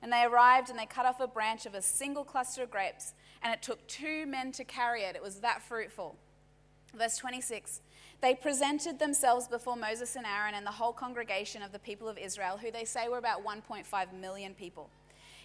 And 0.00 0.10
they 0.10 0.24
arrived 0.24 0.70
and 0.70 0.78
they 0.78 0.86
cut 0.86 1.04
off 1.04 1.20
a 1.20 1.26
branch 1.26 1.66
of 1.66 1.74
a 1.74 1.82
single 1.82 2.24
cluster 2.24 2.62
of 2.62 2.70
grapes, 2.70 3.12
and 3.42 3.52
it 3.52 3.62
took 3.62 3.86
two 3.86 4.26
men 4.26 4.50
to 4.52 4.64
carry 4.64 5.02
it. 5.02 5.14
It 5.14 5.22
was 5.22 5.40
that 5.40 5.62
fruitful. 5.62 6.16
Verse 6.94 7.18
26 7.18 7.80
They 8.22 8.34
presented 8.34 8.98
themselves 8.98 9.48
before 9.48 9.76
Moses 9.76 10.16
and 10.16 10.26
Aaron 10.26 10.54
and 10.54 10.66
the 10.66 10.72
whole 10.72 10.92
congregation 10.92 11.60
of 11.60 11.72
the 11.72 11.78
people 11.78 12.08
of 12.08 12.16
Israel, 12.16 12.58
who 12.58 12.70
they 12.70 12.84
say 12.84 13.08
were 13.08 13.18
about 13.18 13.44
1.5 13.44 14.12
million 14.18 14.54
people, 14.54 14.88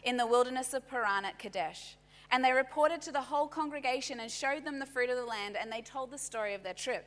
in 0.03 0.15
the 0.15 0.25
wilderness 0.25 0.73
of 0.73 0.87
Paran 0.87 1.25
at 1.25 1.37
Kadesh. 1.37 1.97
And 2.31 2.43
they 2.43 2.51
reported 2.51 3.01
to 3.03 3.11
the 3.11 3.21
whole 3.21 3.47
congregation 3.47 4.19
and 4.19 4.29
showed 4.29 4.65
them 4.65 4.79
the 4.79 4.85
fruit 4.85 5.09
of 5.09 5.15
the 5.15 5.25
land, 5.25 5.55
and 5.59 5.71
they 5.71 5.81
told 5.81 6.11
the 6.11 6.17
story 6.17 6.53
of 6.53 6.63
their 6.63 6.73
trip. 6.73 7.05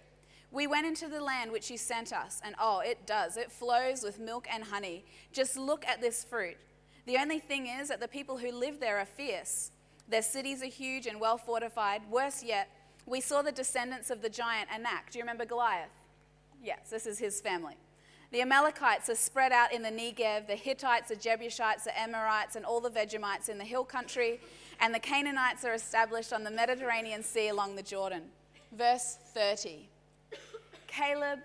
We 0.50 0.66
went 0.66 0.86
into 0.86 1.06
the 1.08 1.20
land 1.20 1.52
which 1.52 1.70
you 1.70 1.76
sent 1.78 2.12
us, 2.12 2.40
and 2.44 2.54
oh, 2.58 2.80
it 2.80 3.06
does. 3.06 3.36
It 3.36 3.52
flows 3.52 4.02
with 4.02 4.18
milk 4.18 4.48
and 4.52 4.64
honey. 4.64 5.04
Just 5.32 5.56
look 5.56 5.86
at 5.86 6.00
this 6.00 6.24
fruit. 6.24 6.56
The 7.06 7.18
only 7.18 7.38
thing 7.38 7.66
is 7.66 7.88
that 7.88 8.00
the 8.00 8.08
people 8.08 8.38
who 8.38 8.50
live 8.50 8.80
there 8.80 8.98
are 8.98 9.06
fierce. 9.06 9.70
Their 10.08 10.22
cities 10.22 10.62
are 10.62 10.66
huge 10.66 11.06
and 11.06 11.20
well 11.20 11.38
fortified. 11.38 12.02
Worse 12.10 12.42
yet, 12.42 12.68
we 13.06 13.20
saw 13.20 13.42
the 13.42 13.52
descendants 13.52 14.10
of 14.10 14.22
the 14.22 14.28
giant 14.28 14.68
Anak. 14.72 15.10
Do 15.10 15.18
you 15.18 15.22
remember 15.22 15.44
Goliath? 15.44 15.90
Yes, 16.62 16.90
this 16.90 17.06
is 17.06 17.18
his 17.18 17.40
family. 17.40 17.76
The 18.32 18.42
Amalekites 18.42 19.08
are 19.08 19.16
spread 19.16 19.50
out 19.50 19.72
in 19.72 19.82
the 19.82 19.88
Negev, 19.88 20.46
the 20.46 20.54
Hittites, 20.54 21.08
the 21.08 21.16
Jebusites, 21.16 21.84
the 21.84 21.98
Amorites, 21.98 22.54
and 22.54 22.64
all 22.64 22.80
the 22.80 22.90
Vegemites 22.90 23.48
in 23.48 23.58
the 23.58 23.64
hill 23.64 23.84
country, 23.84 24.40
and 24.80 24.94
the 24.94 24.98
Canaanites 24.98 25.64
are 25.64 25.74
established 25.74 26.32
on 26.32 26.44
the 26.44 26.50
Mediterranean 26.50 27.22
Sea 27.22 27.48
along 27.48 27.76
the 27.76 27.82
Jordan. 27.82 28.22
Verse 28.72 29.18
30. 29.34 29.88
Caleb 30.86 31.40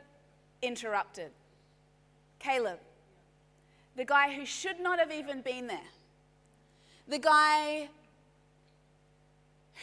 interrupted. 0.62 1.32
Caleb, 2.40 2.80
the 3.96 4.06
guy 4.06 4.34
who 4.34 4.46
should 4.46 4.80
not 4.80 5.00
have 5.00 5.12
even 5.12 5.42
been 5.42 5.68
there, 5.68 5.80
the 7.08 7.20
guy 7.20 7.90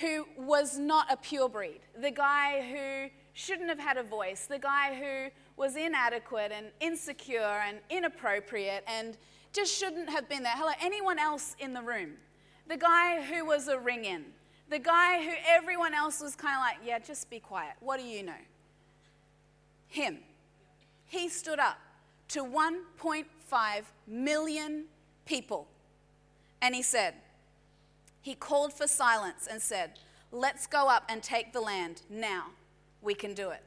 who 0.01 0.27
was 0.37 0.79
not 0.79 1.12
a 1.12 1.17
pure 1.17 1.49
breed, 1.49 1.81
the 2.01 2.11
guy 2.11 2.62
who 2.62 3.11
shouldn't 3.35 3.69
have 3.69 3.79
had 3.79 3.97
a 3.97 4.03
voice, 4.03 4.47
the 4.47 4.59
guy 4.59 4.95
who 4.95 5.31
was 5.57 5.77
inadequate 5.77 6.53
and 6.53 6.67
insecure 6.81 7.62
and 7.67 7.79
inappropriate 7.91 8.85
and 8.87 9.17
just 9.53 9.75
shouldn't 9.75 10.09
have 10.09 10.29
been 10.29 10.43
there. 10.43 10.55
Hello, 10.57 10.73
anyone 10.81 11.19
else 11.19 11.55
in 11.59 11.73
the 11.73 11.83
room? 11.83 12.12
The 12.68 12.77
guy 12.77 13.22
who 13.22 13.44
was 13.44 13.68
a 13.68 13.79
ring 13.79 14.05
in, 14.05 14.25
the 14.70 14.79
guy 14.79 15.22
who 15.22 15.33
everyone 15.46 15.94
else 15.94 16.20
was 16.20 16.35
kind 16.35 16.55
of 16.55 16.61
like, 16.61 16.87
yeah, 16.87 16.98
just 16.98 17.29
be 17.29 17.40
quiet. 17.40 17.75
What 17.81 18.01
do 18.01 18.07
you 18.07 18.22
know? 18.22 18.33
Him. 19.88 20.18
He 21.07 21.29
stood 21.29 21.59
up 21.59 21.79
to 22.29 22.44
1.5 22.44 23.83
million 24.07 24.85
people. 25.27 25.68
And 26.62 26.75
he 26.75 26.83
said, 26.83 27.14
he 28.22 28.35
called 28.35 28.72
for 28.72 28.87
silence 28.87 29.48
and 29.51 29.61
said, 29.61 29.98
Let's 30.35 30.66
go 30.66 30.88
up 30.88 31.05
and 31.11 31.22
take 31.22 31.53
the 31.53 31.61
land 31.61 32.01
now. 32.09 32.46
We 33.03 33.12
can 33.12 33.35
do 33.35 33.51
it. 33.51 33.62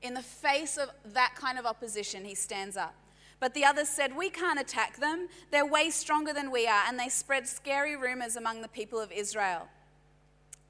In 0.00 0.14
the 0.14 0.22
face 0.22 0.78
of 0.78 0.90
that 1.12 1.34
kind 1.34 1.58
of 1.58 1.66
opposition, 1.66 2.24
he 2.24 2.34
stands 2.34 2.76
up. 2.76 2.94
But 3.38 3.54
the 3.54 3.64
others 3.64 3.88
said, 3.88 4.16
We 4.16 4.30
can't 4.30 4.60
attack 4.60 4.96
them. 4.96 5.28
They're 5.50 5.66
way 5.66 5.90
stronger 5.90 6.32
than 6.32 6.50
we 6.50 6.66
are. 6.66 6.82
And 6.88 6.98
they 6.98 7.08
spread 7.08 7.46
scary 7.46 7.96
rumors 7.96 8.36
among 8.36 8.62
the 8.62 8.68
people 8.68 8.98
of 8.98 9.12
Israel. 9.12 9.68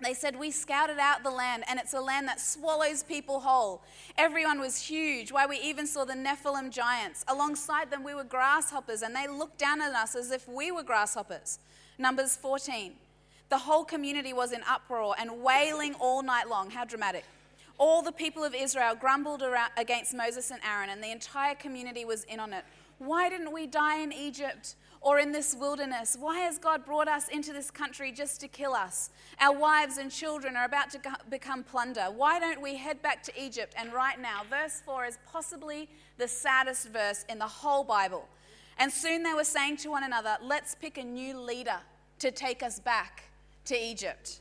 They 0.03 0.13
said, 0.13 0.39
We 0.39 0.51
scouted 0.51 0.99
out 0.99 1.23
the 1.23 1.31
land, 1.31 1.65
and 1.69 1.79
it's 1.79 1.95
a 1.95 2.01
land 2.01 2.29
that 2.29 2.41
swallows 2.41 3.03
people 3.03 3.41
whole. 3.41 3.83
Everyone 4.19 4.61
was 4.61 4.77
huge. 4.79 5.33
Why, 5.33 5.47
we 5.47 5.59
even 5.59 5.87
saw 5.87 6.05
the 6.05 6.13
Nephilim 6.13 6.71
giants. 6.71 7.25
Alongside 7.29 7.91
them, 7.91 8.05
we 8.05 8.15
were 8.15 8.25
grasshoppers, 8.25 9.03
and 9.03 9.17
they 9.17 9.27
looked 9.27 9.59
down 9.59 9.81
at 9.81 9.95
us 9.95 10.15
as 10.15 10.31
if 10.31 10.47
we 10.49 10.71
were 10.71 10.83
grasshoppers. 10.83 11.61
Numbers 11.99 12.37
14. 12.37 12.93
The 13.49 13.59
whole 13.59 13.85
community 13.85 14.33
was 14.33 14.53
in 14.53 14.63
uproar 14.69 15.15
and 15.19 15.43
wailing 15.43 15.95
all 15.95 16.23
night 16.23 16.49
long. 16.49 16.71
How 16.71 16.85
dramatic. 16.85 17.25
All 17.79 18.03
the 18.03 18.13
people 18.13 18.43
of 18.43 18.55
Israel 18.55 18.95
grumbled 18.95 19.43
against 19.77 20.15
Moses 20.15 20.51
and 20.51 20.61
Aaron, 20.65 20.91
and 20.91 21.03
the 21.03 21.11
entire 21.11 21.55
community 21.55 22.05
was 22.05 22.25
in 22.25 22.41
on 22.41 22.53
it. 22.53 22.65
Why 22.99 23.29
didn't 23.29 23.53
we 23.53 23.67
die 23.67 23.99
in 23.99 24.13
Egypt 24.13 24.77
or 25.03 25.19
in 25.19 25.31
this 25.31 25.55
wilderness? 25.55 26.17
Why 26.19 26.39
has 26.41 26.59
God 26.59 26.87
brought 26.87 27.09
us 27.09 27.29
into 27.29 27.53
this 27.53 27.71
country 27.71 28.11
just 28.11 28.41
to 28.41 28.49
kill 28.49 28.73
us? 28.73 29.11
Our 29.39 29.55
wives 29.55 29.99
and 29.99 30.11
children 30.11 30.57
are 30.57 30.65
about 30.65 30.91
to 30.93 31.01
become 31.29 31.63
plunder. 31.63 32.07
Why 32.15 32.39
don't 32.39 32.63
we 32.63 32.77
head 32.77 33.03
back 33.03 33.23
to 33.25 33.33
Egypt? 33.39 33.75
And 33.77 33.93
right 33.93 34.19
now, 34.19 34.43
verse 34.49 34.83
4 34.87 35.05
is 35.05 35.19
possibly 35.31 35.91
the 36.17 36.27
saddest 36.27 36.89
verse 36.89 37.27
in 37.29 37.39
the 37.39 37.47
whole 37.47 37.85
Bible. 37.85 38.27
And 38.79 38.91
soon 38.91 39.23
they 39.23 39.35
were 39.35 39.45
saying 39.45 39.77
to 39.79 39.91
one 39.91 40.05
another, 40.05 40.37
Let's 40.43 40.75
pick 40.75 40.97
a 40.97 41.05
new 41.05 41.39
leader 41.39 41.79
to 42.21 42.31
take 42.31 42.63
us 42.63 42.81
back 42.81 43.25
to 43.67 43.77
Egypt. 43.79 44.41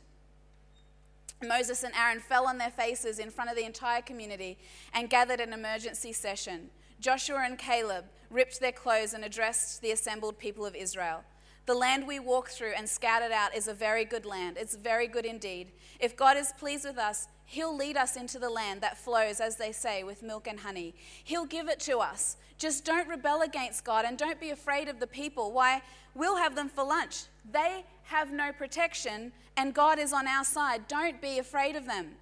Moses 1.44 1.84
and 1.84 1.94
Aaron 1.96 2.20
fell 2.20 2.48
on 2.48 2.58
their 2.58 2.70
faces 2.72 3.20
in 3.20 3.30
front 3.30 3.50
of 3.50 3.56
the 3.56 3.66
entire 3.66 4.02
community 4.02 4.58
and 4.94 5.10
gathered 5.10 5.40
an 5.40 5.54
emergency 5.54 6.14
session. 6.14 6.70
Joshua 7.00 7.44
and 7.46 7.58
Caleb 7.58 8.06
ripped 8.30 8.60
their 8.60 8.72
clothes 8.72 9.14
and 9.14 9.24
addressed 9.24 9.82
the 9.82 9.92
assembled 9.92 10.38
people 10.38 10.66
of 10.66 10.76
Israel. 10.76 11.24
The 11.66 11.74
land 11.74 12.08
we 12.08 12.20
walk 12.20 12.50
through 12.50 12.74
and 12.78 12.88
scouted 12.88 13.32
out 13.32 13.56
is 13.56 13.68
a 13.68 13.74
very 13.74 14.06
good 14.06 14.26
land. 14.26 14.58
It's 14.60 14.76
very 14.76 15.08
good 15.08 15.26
indeed. 15.26 15.72
If 16.00 16.16
God 16.16 16.38
is 16.38 16.54
pleased 16.58 16.86
with 16.86 16.98
us, 16.98 17.28
He'll 17.46 17.76
lead 17.76 17.96
us 17.96 18.16
into 18.16 18.40
the 18.40 18.50
land 18.50 18.82
that 18.82 18.98
flows, 18.98 19.40
as 19.40 19.56
they 19.56 19.72
say, 19.72 20.04
with 20.04 20.24
milk 20.24 20.48
and 20.48 20.60
honey. 20.60 20.96
He'll 21.24 21.46
give 21.46 21.70
it 21.70 21.80
to 21.82 22.00
us. 22.00 22.38
Just 22.58 22.86
don't 22.86 23.08
rebel 23.08 23.42
against 23.42 23.84
God 23.84 24.06
and 24.06 24.18
don't 24.18 24.40
be 24.40 24.50
afraid 24.50 24.88
of 24.88 25.00
the 25.00 25.08
people. 25.08 25.52
Why? 25.52 25.82
We'll 26.16 26.38
have 26.38 26.56
them 26.56 26.70
for 26.70 26.84
lunch. 26.84 27.24
They 27.52 27.86
have 28.04 28.32
no 28.32 28.52
protection, 28.52 29.32
and 29.58 29.74
God 29.74 30.00
is 30.00 30.14
on 30.14 30.28
our 30.28 30.44
side. 30.44 30.88
Don't 30.88 31.22
be 31.22 31.40
afraid 31.40 31.76
of 31.76 31.86
them. 31.86 32.16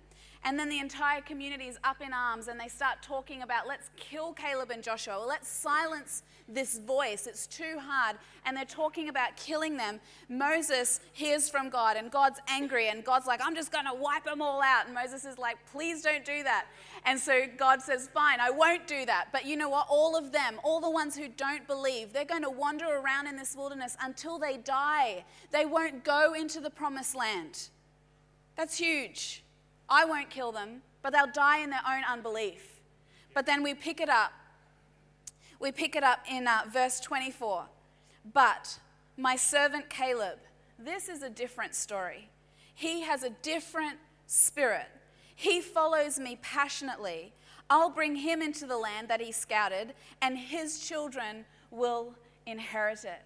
And 0.45 0.59
then 0.59 0.69
the 0.69 0.79
entire 0.79 1.21
community 1.21 1.65
is 1.65 1.77
up 1.83 2.01
in 2.01 2.13
arms 2.13 2.47
and 2.47 2.59
they 2.59 2.67
start 2.67 3.01
talking 3.01 3.43
about 3.43 3.67
let's 3.67 3.89
kill 3.95 4.33
Caleb 4.33 4.71
and 4.71 4.83
Joshua, 4.83 5.23
let's 5.25 5.47
silence 5.47 6.23
this 6.47 6.77
voice. 6.79 7.27
It's 7.27 7.47
too 7.47 7.77
hard. 7.79 8.17
And 8.45 8.55
they're 8.57 8.65
talking 8.65 9.09
about 9.09 9.37
killing 9.37 9.77
them. 9.77 9.99
Moses 10.27 10.99
hears 11.13 11.49
from 11.49 11.69
God 11.69 11.95
and 11.95 12.11
God's 12.11 12.39
angry 12.47 12.89
and 12.89 13.03
God's 13.03 13.25
like, 13.25 13.39
I'm 13.43 13.55
just 13.55 13.71
going 13.71 13.85
to 13.85 13.93
wipe 13.93 14.25
them 14.25 14.41
all 14.41 14.61
out. 14.61 14.85
And 14.85 14.93
Moses 14.93 15.25
is 15.25 15.37
like, 15.37 15.57
please 15.71 16.01
don't 16.01 16.25
do 16.25 16.43
that. 16.43 16.65
And 17.05 17.19
so 17.19 17.43
God 17.57 17.81
says, 17.81 18.09
fine, 18.13 18.39
I 18.39 18.49
won't 18.49 18.87
do 18.87 19.05
that. 19.05 19.27
But 19.31 19.45
you 19.45 19.55
know 19.55 19.69
what? 19.69 19.87
All 19.89 20.17
of 20.17 20.31
them, 20.31 20.59
all 20.63 20.81
the 20.81 20.89
ones 20.89 21.15
who 21.15 21.27
don't 21.29 21.65
believe, 21.67 22.13
they're 22.13 22.25
going 22.25 22.43
to 22.43 22.49
wander 22.49 22.85
around 22.85 23.27
in 23.27 23.37
this 23.37 23.55
wilderness 23.55 23.95
until 24.01 24.37
they 24.37 24.57
die. 24.57 25.23
They 25.51 25.65
won't 25.65 26.03
go 26.03 26.33
into 26.33 26.59
the 26.59 26.69
promised 26.69 27.15
land. 27.15 27.69
That's 28.55 28.77
huge. 28.77 29.42
I 29.89 30.05
won't 30.05 30.29
kill 30.29 30.51
them, 30.51 30.81
but 31.01 31.13
they'll 31.13 31.27
die 31.27 31.59
in 31.59 31.69
their 31.69 31.81
own 31.87 32.03
unbelief. 32.03 32.81
But 33.33 33.45
then 33.45 33.63
we 33.63 33.73
pick 33.73 33.99
it 33.99 34.09
up. 34.09 34.31
We 35.59 35.71
pick 35.71 35.95
it 35.95 36.03
up 36.03 36.19
in 36.29 36.47
uh, 36.47 36.61
verse 36.71 36.99
24. 36.99 37.65
But 38.33 38.79
my 39.17 39.35
servant 39.35 39.89
Caleb, 39.89 40.39
this 40.79 41.09
is 41.09 41.23
a 41.23 41.29
different 41.29 41.75
story. 41.75 42.29
He 42.73 43.01
has 43.01 43.23
a 43.23 43.29
different 43.29 43.97
spirit. 44.27 44.87
He 45.35 45.61
follows 45.61 46.19
me 46.19 46.37
passionately. 46.41 47.33
I'll 47.69 47.89
bring 47.89 48.15
him 48.15 48.41
into 48.41 48.65
the 48.65 48.77
land 48.77 49.07
that 49.07 49.21
he 49.21 49.31
scouted, 49.31 49.93
and 50.21 50.37
his 50.37 50.79
children 50.79 51.45
will 51.71 52.13
inherit 52.45 53.03
it. 53.03 53.21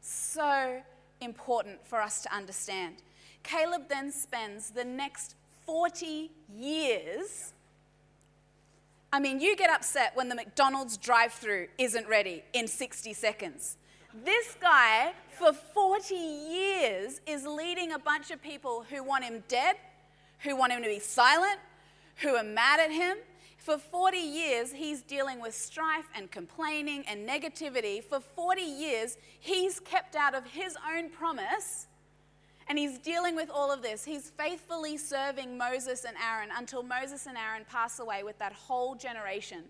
So 0.00 0.82
important 1.20 1.86
for 1.86 2.00
us 2.00 2.22
to 2.22 2.34
understand. 2.34 2.96
Caleb 3.42 3.88
then 3.88 4.12
spends 4.12 4.70
the 4.70 4.84
next 4.84 5.36
40 5.66 6.30
years. 6.56 7.52
I 9.12 9.20
mean, 9.20 9.40
you 9.40 9.56
get 9.56 9.70
upset 9.70 10.12
when 10.14 10.28
the 10.28 10.34
McDonald's 10.34 10.96
drive 10.96 11.32
through 11.32 11.68
isn't 11.78 12.08
ready 12.08 12.44
in 12.52 12.68
60 12.68 13.12
seconds. 13.12 13.76
This 14.24 14.56
guy, 14.60 15.12
for 15.38 15.52
40 15.52 16.14
years, 16.14 17.20
is 17.26 17.44
leading 17.44 17.92
a 17.92 17.98
bunch 17.98 18.30
of 18.30 18.42
people 18.42 18.84
who 18.88 19.02
want 19.02 19.24
him 19.24 19.42
dead, 19.48 19.76
who 20.40 20.56
want 20.56 20.72
him 20.72 20.82
to 20.82 20.88
be 20.88 21.00
silent, 21.00 21.58
who 22.16 22.36
are 22.36 22.44
mad 22.44 22.80
at 22.80 22.90
him. 22.90 23.18
For 23.58 23.78
40 23.78 24.16
years, 24.16 24.72
he's 24.72 25.02
dealing 25.02 25.40
with 25.40 25.54
strife 25.54 26.06
and 26.14 26.30
complaining 26.30 27.04
and 27.08 27.28
negativity. 27.28 28.02
For 28.02 28.20
40 28.20 28.62
years, 28.62 29.18
he's 29.40 29.80
kept 29.80 30.14
out 30.14 30.34
of 30.34 30.44
his 30.46 30.76
own 30.88 31.10
promise 31.10 31.88
and 32.68 32.78
he's 32.78 32.98
dealing 32.98 33.36
with 33.36 33.48
all 33.50 33.72
of 33.72 33.82
this. 33.82 34.04
He's 34.04 34.30
faithfully 34.30 34.96
serving 34.96 35.56
Moses 35.56 36.04
and 36.04 36.16
Aaron 36.16 36.48
until 36.56 36.82
Moses 36.82 37.26
and 37.26 37.36
Aaron 37.36 37.64
pass 37.70 38.00
away 38.00 38.24
with 38.24 38.38
that 38.38 38.52
whole 38.52 38.94
generation. 38.96 39.64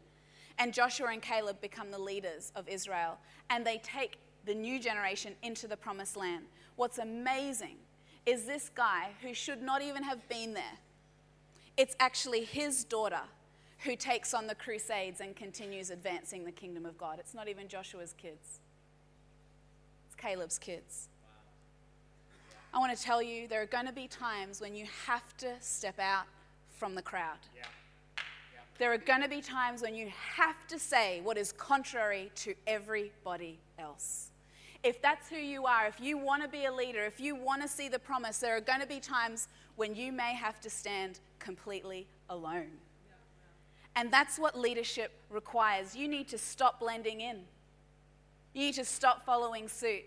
And 0.58 0.72
Joshua 0.72 1.08
and 1.12 1.20
Caleb 1.20 1.60
become 1.60 1.90
the 1.90 1.98
leaders 1.98 2.52
of 2.56 2.66
Israel. 2.68 3.18
And 3.50 3.66
they 3.66 3.78
take 3.78 4.18
the 4.46 4.54
new 4.54 4.80
generation 4.80 5.34
into 5.42 5.68
the 5.68 5.76
promised 5.76 6.16
land. 6.16 6.44
What's 6.76 6.96
amazing 6.96 7.76
is 8.24 8.44
this 8.44 8.70
guy 8.74 9.10
who 9.20 9.34
should 9.34 9.62
not 9.62 9.82
even 9.82 10.02
have 10.02 10.26
been 10.28 10.54
there. 10.54 10.78
It's 11.76 11.94
actually 12.00 12.44
his 12.44 12.84
daughter 12.84 13.20
who 13.80 13.94
takes 13.94 14.32
on 14.32 14.46
the 14.46 14.54
crusades 14.54 15.20
and 15.20 15.36
continues 15.36 15.90
advancing 15.90 16.44
the 16.44 16.52
kingdom 16.52 16.86
of 16.86 16.96
God. 16.96 17.18
It's 17.18 17.34
not 17.34 17.48
even 17.48 17.68
Joshua's 17.68 18.14
kids, 18.16 18.60
it's 20.06 20.14
Caleb's 20.16 20.58
kids. 20.58 21.08
I 22.76 22.78
want 22.78 22.94
to 22.94 23.02
tell 23.02 23.22
you 23.22 23.48
there 23.48 23.62
are 23.62 23.66
going 23.66 23.86
to 23.86 23.92
be 23.92 24.06
times 24.06 24.60
when 24.60 24.74
you 24.74 24.84
have 25.06 25.34
to 25.38 25.54
step 25.60 25.98
out 25.98 26.26
from 26.68 26.94
the 26.94 27.00
crowd. 27.00 27.38
Yeah. 27.56 27.62
Yeah. 28.52 28.60
There 28.78 28.92
are 28.92 28.98
going 28.98 29.22
to 29.22 29.30
be 29.30 29.40
times 29.40 29.80
when 29.80 29.94
you 29.94 30.12
have 30.34 30.66
to 30.66 30.78
say 30.78 31.22
what 31.24 31.38
is 31.38 31.52
contrary 31.52 32.30
to 32.34 32.54
everybody 32.66 33.58
else. 33.78 34.28
If 34.82 35.00
that's 35.00 35.26
who 35.30 35.38
you 35.38 35.64
are, 35.64 35.86
if 35.86 35.98
you 36.02 36.18
want 36.18 36.42
to 36.42 36.50
be 36.50 36.66
a 36.66 36.72
leader, 36.72 37.06
if 37.06 37.18
you 37.18 37.34
want 37.34 37.62
to 37.62 37.68
see 37.68 37.88
the 37.88 37.98
promise, 37.98 38.36
there 38.36 38.54
are 38.54 38.60
going 38.60 38.82
to 38.82 38.86
be 38.86 39.00
times 39.00 39.48
when 39.76 39.94
you 39.94 40.12
may 40.12 40.34
have 40.34 40.60
to 40.60 40.68
stand 40.68 41.20
completely 41.38 42.06
alone. 42.28 42.72
And 43.96 44.12
that's 44.12 44.38
what 44.38 44.54
leadership 44.54 45.12
requires. 45.30 45.96
You 45.96 46.08
need 46.08 46.28
to 46.28 46.36
stop 46.36 46.80
blending 46.80 47.22
in. 47.22 47.38
You 48.52 48.66
need 48.66 48.74
to 48.74 48.84
stop 48.84 49.24
following 49.24 49.66
suit. 49.66 50.04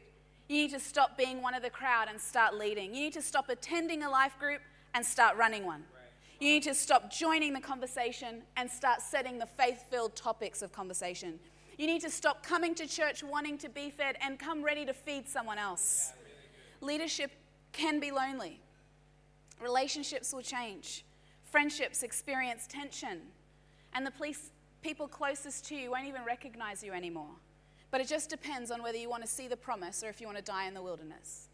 You 0.49 0.55
need 0.55 0.71
to 0.71 0.79
stop 0.79 1.15
being 1.15 1.43
one 1.43 1.53
of 1.53 1.61
the 1.61 1.69
crowd 1.69 2.07
and 2.09 2.19
start 2.19 2.55
leading. 2.55 2.95
You 2.95 3.01
need 3.01 3.13
to 3.13 3.21
stop 3.21 3.49
attending 3.49 4.01
a 4.01 4.09
life 4.09 4.37
group 4.39 4.61
and 4.95 5.05
start 5.05 5.37
running 5.37 5.63
one. 5.63 5.83
You 6.39 6.47
need 6.49 6.63
to 6.63 6.73
stop 6.73 7.11
joining 7.11 7.53
the 7.53 7.59
conversation 7.59 8.41
and 8.57 8.69
start 8.69 9.01
setting 9.01 9.37
the 9.37 9.45
faith 9.45 9.85
filled 9.91 10.15
topics 10.15 10.63
of 10.63 10.73
conversation. 10.73 11.39
You 11.77 11.85
need 11.85 12.01
to 12.01 12.09
stop 12.09 12.41
coming 12.41 12.73
to 12.75 12.87
church 12.87 13.23
wanting 13.23 13.59
to 13.59 13.69
be 13.69 13.91
fed 13.91 14.17
and 14.21 14.39
come 14.39 14.63
ready 14.63 14.85
to 14.85 14.93
feed 14.93 15.29
someone 15.29 15.59
else. 15.59 16.13
Leadership 16.81 17.31
can 17.71 17.99
be 17.99 18.09
lonely, 18.09 18.59
relationships 19.61 20.33
will 20.33 20.41
change, 20.41 21.05
friendships 21.43 22.01
experience 22.01 22.65
tension, 22.67 23.19
and 23.93 24.03
the 24.03 24.11
police, 24.11 24.49
people 24.81 25.07
closest 25.07 25.65
to 25.67 25.75
you 25.75 25.91
won't 25.91 26.07
even 26.07 26.25
recognize 26.25 26.83
you 26.83 26.91
anymore. 26.91 27.35
But 27.91 28.01
it 28.01 28.07
just 28.07 28.29
depends 28.29 28.71
on 28.71 28.83
whether 28.83 28.97
you 28.97 29.09
want 29.09 29.23
to 29.23 29.29
see 29.29 29.47
the 29.47 29.57
promise 29.57 30.03
or 30.03 30.09
if 30.09 30.21
you 30.21 30.27
want 30.27 30.37
to 30.37 30.43
die 30.43 30.67
in 30.67 30.73
the 30.73 30.81
wilderness. 30.81 31.47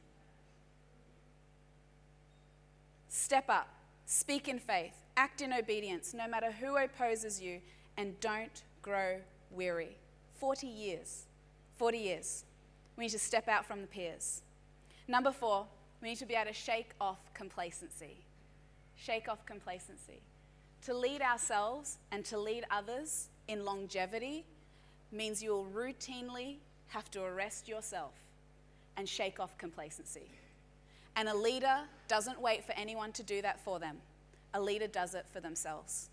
Step 3.08 3.45
up, 3.48 3.69
speak 4.06 4.48
in 4.48 4.60
faith, 4.60 4.95
act 5.15 5.41
in 5.41 5.54
obedience, 5.54 6.13
no 6.13 6.28
matter 6.28 6.52
who 6.52 6.76
opposes 6.76 7.41
you, 7.41 7.62
and 7.98 8.19
don't 8.19 8.63
grow 8.82 9.19
weary. 9.52 9.95
40 10.39 10.67
years. 10.67 11.26
40 11.78 11.98
years. 11.98 12.43
We 12.98 13.06
need 13.06 13.12
to 13.12 13.19
step 13.19 13.48
out 13.48 13.65
from 13.65 13.82
the 13.82 13.88
peers. 13.88 14.41
Number 15.08 15.32
four, 15.32 15.65
we 16.02 16.10
need 16.10 16.17
to 16.17 16.26
be 16.26 16.34
able 16.34 16.52
to 16.52 16.54
shake 16.54 16.91
off 17.00 17.19
complacency. 17.34 18.17
Shake 18.95 19.30
off 19.30 19.45
complacency. 19.45 20.21
To 20.84 20.93
lead 20.93 21.21
ourselves 21.21 21.98
and 22.12 22.24
to 22.26 22.38
lead 22.38 22.65
others 22.69 23.30
in 23.48 23.63
longevity 23.63 24.45
means 25.15 25.41
you 25.41 25.51
will 25.51 25.65
routinely 25.65 26.58
have 26.88 27.10
to 27.12 27.23
arrest 27.23 27.67
yourself 27.67 28.13
and 28.97 29.08
shake 29.08 29.39
off 29.39 29.58
complacency. 29.58 30.30
And 31.15 31.30
a 31.30 31.36
leader 31.36 31.80
doesn't 32.08 32.39
wait 32.41 32.65
for 32.65 32.73
anyone 32.73 33.12
to 33.13 33.23
do 33.23 33.41
that 33.41 33.60
for 33.60 33.80
them, 33.80 33.97
a 34.54 34.62
leader 34.62 34.88
does 34.88 35.15
it 35.15 35.25
for 35.32 35.39
themselves. 35.39 36.10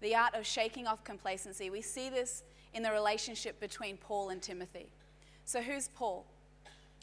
The 0.00 0.14
art 0.14 0.34
of 0.34 0.46
shaking 0.46 0.86
off 0.86 1.02
complacency. 1.04 1.70
We 1.70 1.80
see 1.80 2.10
this 2.10 2.42
in 2.74 2.82
the 2.82 2.90
relationship 2.90 3.58
between 3.60 3.96
Paul 3.96 4.30
and 4.30 4.42
Timothy. 4.42 4.88
So, 5.44 5.62
who's 5.62 5.88
Paul? 5.88 6.26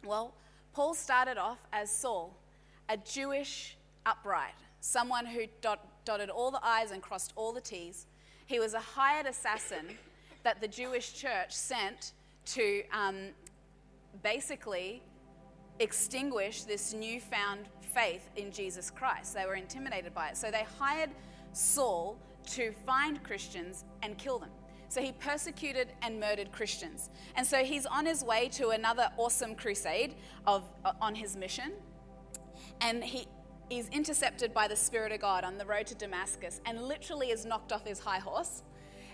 Well, 0.06 0.34
Paul 0.74 0.94
started 0.94 1.38
off 1.38 1.60
as 1.72 1.90
Saul, 1.92 2.36
a 2.90 2.98
Jewish 2.98 3.78
upright, 4.06 4.54
someone 4.80 5.26
who 5.26 5.46
dot, 5.62 6.06
dotted 6.06 6.30
all 6.30 6.52
the 6.52 6.60
I's 6.64 6.92
and 6.92 7.02
crossed 7.02 7.34
all 7.36 7.54
the 7.54 7.62
T's. 7.62 8.06
He 8.46 8.60
was 8.60 8.74
a 8.74 8.80
hired 8.80 9.26
assassin 9.26 9.98
that 10.44 10.62
the 10.62 10.68
Jewish 10.68 11.14
church 11.14 11.52
sent 11.52 12.14
to 12.46 12.84
um, 12.92 13.30
basically 14.24 15.02
extinguish 15.80 16.64
this 16.64 16.94
newfound 16.94 17.68
faith 17.94 18.30
in 18.36 18.52
Jesus 18.52 18.90
Christ. 18.90 19.34
They 19.34 19.46
were 19.46 19.56
intimidated 19.56 20.14
by 20.14 20.30
it. 20.30 20.38
So 20.38 20.52
they 20.52 20.66
hired 20.80 21.10
Saul 21.54 22.18
to 22.52 22.72
find 22.86 23.22
Christians 23.24 23.86
and 24.04 24.18
kill 24.18 24.40
them. 24.40 24.50
So 24.90 25.02
he 25.02 25.14
persecuted 25.14 25.94
and 26.02 26.20
murdered 26.20 26.52
Christians. 26.52 27.10
And 27.36 27.48
so 27.48 27.64
he's 27.64 27.86
on 27.86 28.06
his 28.06 28.24
way 28.24 28.50
to 28.50 28.70
another 28.70 29.10
awesome 29.18 29.56
crusade 29.56 30.16
of, 30.46 30.64
uh, 30.84 30.92
on 31.00 31.16
his 31.16 31.38
mission. 31.38 31.72
And 32.82 33.04
he 33.04 33.28
is 33.70 33.88
intercepted 33.90 34.54
by 34.54 34.68
the 34.68 34.76
Spirit 34.76 35.14
of 35.14 35.22
God 35.22 35.46
on 35.46 35.58
the 35.58 35.66
road 35.66 35.88
to 35.88 35.96
Damascus 35.96 36.60
and 36.66 36.82
literally 36.82 37.32
is 37.32 37.46
knocked 37.46 37.72
off 37.72 37.86
his 37.86 38.00
high 38.00 38.20
horse 38.20 38.64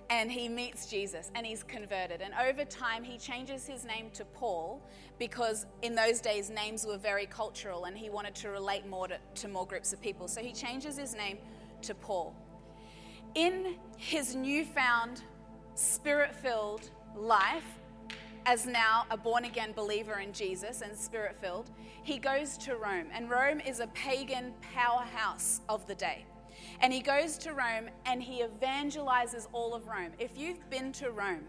and 0.10 0.32
he 0.32 0.48
meets 0.48 0.86
Jesus 0.86 1.32
and 1.36 1.46
he's 1.46 1.64
converted. 1.64 2.22
And 2.22 2.34
over 2.42 2.64
time, 2.64 3.04
he 3.04 3.18
changes 3.18 3.66
his 3.68 3.86
name 3.86 4.10
to 4.14 4.26
Paul 4.26 4.82
because 5.20 5.66
in 5.82 5.96
those 5.96 6.20
days, 6.20 6.50
names 6.50 6.86
were 6.86 6.98
very 6.98 7.26
cultural 7.26 7.86
and 7.86 7.98
he 7.98 8.10
wanted 8.10 8.36
to 8.36 8.50
relate 8.50 8.88
more 8.88 9.08
to, 9.08 9.18
to 9.36 9.48
more 9.48 9.66
groups 9.66 9.92
of 9.94 10.02
people. 10.02 10.28
So 10.28 10.42
he 10.42 10.54
changes 10.54 10.98
his 10.98 11.16
name 11.16 11.40
to 11.82 11.94
Paul. 11.94 12.36
In 13.36 13.76
his 13.98 14.36
newfound 14.36 15.22
spirit 15.76 16.34
filled 16.34 16.90
life, 17.16 17.66
as 18.46 18.66
now 18.66 19.06
a 19.12 19.18
born 19.18 19.44
again 19.44 19.74
believer 19.74 20.20
in 20.20 20.32
Jesus 20.32 20.82
and 20.82 20.96
spirit 20.96 21.36
filled, 21.36 21.70
he 22.04 22.18
goes 22.18 22.58
to 22.60 22.78
Rome. 22.78 23.08
And 23.12 23.30
Rome 23.30 23.60
is 23.60 23.82
a 23.82 23.88
pagan 23.88 24.54
powerhouse 24.74 25.60
of 25.68 25.86
the 25.86 25.96
day. 25.96 26.26
And 26.82 26.94
he 26.94 27.02
goes 27.02 27.38
to 27.40 27.54
Rome 27.54 27.90
and 28.06 28.22
he 28.22 28.44
evangelizes 28.44 29.48
all 29.52 29.74
of 29.74 29.88
Rome. 29.88 30.12
If 30.20 30.38
you've 30.38 30.70
been 30.70 30.92
to 30.94 31.12
Rome, 31.12 31.46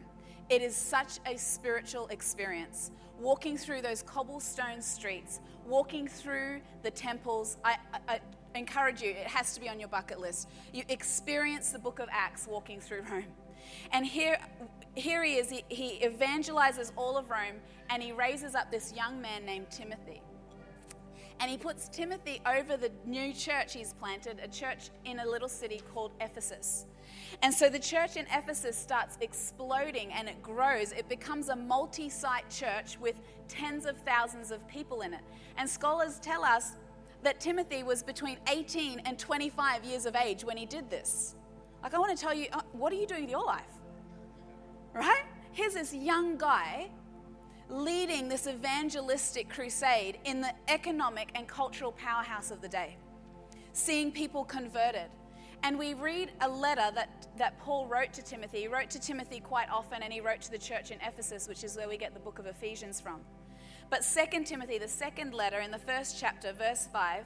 it 0.49 0.63
is 0.63 0.75
such 0.75 1.19
a 1.27 1.37
spiritual 1.37 2.09
experience. 2.09 2.91
Walking 3.21 3.59
through 3.59 3.83
those 3.83 4.03
cobblestone 4.03 4.81
streets, 4.81 5.41
walking 5.67 6.09
through 6.09 6.61
the 6.83 6.91
temples. 6.91 7.59
I, 7.65 7.77
I, 7.93 8.15
I, 8.15 8.21
encourage 8.55 9.03
you, 9.03 9.11
it 9.11 9.27
has 9.27 9.55
to 9.55 9.61
be 9.61 9.69
on 9.69 9.79
your 9.79 9.91
bucket 9.91 10.19
list. 10.19 10.49
You 10.73 10.83
experience 10.89 11.71
the 11.71 11.79
book 11.79 11.99
of 11.99 12.09
Acts 12.11 12.47
walking 12.49 12.81
through 12.81 13.03
Rome. 13.03 13.25
And 13.93 14.07
here, 14.07 14.39
here 14.95 15.23
he 15.23 15.35
is, 15.35 15.51
he, 15.51 15.65
he 15.69 16.01
evangelizes 16.05 16.93
all 16.97 17.19
of 17.19 17.31
Rome 17.31 17.57
and 17.91 18.03
he 18.03 18.13
raises 18.13 18.55
up 18.55 18.71
this 18.71 18.95
young 18.95 19.21
man 19.21 19.45
named 19.45 19.71
Timothy 19.71 20.23
and 21.41 21.51
he 21.51 21.57
puts 21.57 21.89
Timothy 21.89 22.41
over 22.47 22.77
the 22.77 22.91
new 23.05 23.33
church 23.33 23.75
he's 23.75 23.93
planted, 23.93 24.39
a 24.43 24.49
church 24.49 24.91
in 25.05 25.21
a 25.21 25.27
little 25.27 25.49
city 25.49 25.81
called 25.95 26.13
Ephesus. 26.21 26.87
And 27.43 27.53
so 27.53 27.69
the 27.69 27.79
church 27.79 28.17
in 28.17 28.27
Ephesus 28.33 28.77
starts 28.77 29.19
exploding 29.21 30.13
and 30.13 30.29
it 30.29 30.43
grows. 30.43 30.93
It 30.93 31.09
becomes 31.09 31.49
a 31.49 31.57
multi 31.57 32.09
site 32.09 32.49
church 32.51 32.99
with 33.01 33.17
tens 33.49 33.87
of 33.87 33.97
thousands 33.99 34.51
of 34.51 34.67
people 34.69 35.03
in 35.03 35.15
it. 35.15 35.21
And 35.57 35.69
scholars 35.69 36.19
tell 36.21 36.45
us 36.45 36.73
that 37.23 37.41
Timothy 37.41 37.83
was 37.83 38.03
between 38.03 38.39
18 38.49 39.01
and 39.05 39.19
25 39.19 39.85
years 39.85 40.07
of 40.07 40.17
age 40.17 40.45
when 40.45 40.57
he 40.57 40.67
did 40.67 40.91
this. 40.91 41.35
Like, 41.83 41.95
I 41.95 41.99
want 41.99 42.17
to 42.17 42.23
tell 42.23 42.35
you, 42.35 42.47
uh, 42.53 42.61
what 42.73 42.93
are 42.93 42.97
you 42.97 43.07
doing 43.07 43.23
with 43.23 43.31
your 43.31 43.45
life? 43.45 43.65
Right? 44.95 45.25
Here's 45.53 45.75
this 45.75 45.95
young 45.95 46.37
guy 46.37 46.91
leading 47.69 48.29
this 48.29 48.47
evangelistic 48.47 49.49
crusade 49.49 50.19
in 50.25 50.41
the 50.41 50.53
economic 50.69 51.31
and 51.35 51.47
cultural 51.47 51.93
powerhouse 51.93 52.51
of 52.51 52.61
the 52.61 52.69
day, 52.69 52.97
seeing 53.73 54.11
people 54.11 54.45
converted. 54.45 55.09
And 55.63 55.79
we 55.79 55.95
read 55.95 56.31
a 56.41 56.49
letter 56.49 56.91
that, 56.95 57.27
that 57.37 57.59
Paul 57.59 57.87
wrote 57.87 58.13
to 58.15 58.23
Timothy. 58.23 58.61
He 58.61 58.69
wrote 58.69 58.91
to 58.91 59.01
Timothy 59.01 59.41
quite 59.41 59.69
often, 59.71 60.03
and 60.03 60.13
he 60.13 60.21
wrote 60.21 60.41
to 60.43 60.51
the 60.51 60.59
church 60.59 60.91
in 60.91 60.99
Ephesus, 61.01 61.49
which 61.49 61.65
is 61.65 61.77
where 61.77 61.89
we 61.89 61.97
get 61.97 62.15
the 62.15 62.21
book 62.21 62.39
of 62.39 62.47
Ephesians 62.47 63.01
from. 63.01 63.21
But 63.91 64.03
2 64.03 64.45
Timothy, 64.45 64.79
the 64.79 64.89
second 64.89 65.35
letter 65.35 65.59
in 65.59 65.71
the 65.71 65.79
first 65.79 66.19
chapter, 66.21 66.53
verse 66.53 66.87
5, 66.93 67.25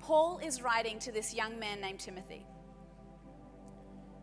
Paul 0.00 0.38
is 0.42 0.62
writing 0.62 0.98
to 1.00 1.12
this 1.12 1.34
young 1.34 1.58
man 1.58 1.80
named 1.80 2.00
Timothy. 2.00 2.46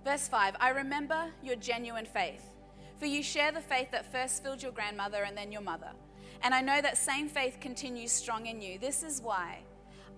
Verse 0.04 0.28
5 0.28 0.56
I 0.60 0.70
remember 0.70 1.32
your 1.44 1.56
genuine 1.56 2.06
faith 2.06 2.51
for 3.02 3.08
you 3.08 3.24
share 3.24 3.52
the 3.52 3.60
faith 3.60 3.90
that 3.90 4.12
first 4.12 4.44
filled 4.44 4.62
your 4.62 4.72
grandmother 4.72 5.24
and 5.24 5.36
then 5.36 5.52
your 5.52 5.64
mother. 5.64 5.90
And 6.44 6.54
I 6.54 6.62
know 6.62 6.80
that 6.84 7.00
same 7.00 7.28
faith 7.28 7.58
continues 7.60 8.12
strong 8.12 8.46
in 8.46 8.62
you. 8.62 8.78
This 8.78 9.02
is 9.02 9.24
why 9.24 9.64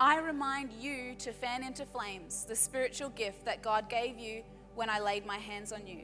I 0.01 0.19
remind 0.19 0.73
you 0.73 1.15
to 1.19 1.31
fan 1.31 1.63
into 1.63 1.85
flames 1.85 2.43
the 2.43 2.57
spiritual 2.57 3.07
gift 3.11 3.45
that 3.45 3.61
God 3.61 3.87
gave 3.87 4.19
you 4.19 4.43
when 4.75 4.89
I 4.89 4.99
laid 4.99 5.25
my 5.25 5.37
hands 5.37 5.71
on 5.71 5.87
you. 5.87 6.01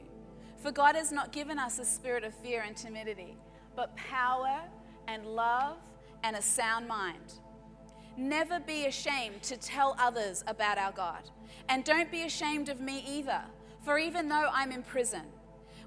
For 0.56 0.72
God 0.72 0.94
has 0.94 1.12
not 1.12 1.32
given 1.32 1.58
us 1.58 1.78
a 1.78 1.84
spirit 1.84 2.24
of 2.24 2.32
fear 2.36 2.64
and 2.66 2.74
timidity, 2.74 3.36
but 3.76 3.94
power 3.94 4.62
and 5.06 5.26
love 5.26 5.76
and 6.24 6.34
a 6.34 6.40
sound 6.40 6.88
mind. 6.88 7.34
Never 8.16 8.58
be 8.58 8.86
ashamed 8.86 9.42
to 9.42 9.58
tell 9.58 9.96
others 9.98 10.44
about 10.46 10.78
our 10.78 10.92
God. 10.92 11.28
And 11.68 11.84
don't 11.84 12.10
be 12.10 12.22
ashamed 12.22 12.70
of 12.70 12.80
me 12.80 13.04
either, 13.06 13.42
for 13.84 13.98
even 13.98 14.30
though 14.30 14.48
I'm 14.50 14.72
in 14.72 14.82
prison, 14.82 15.26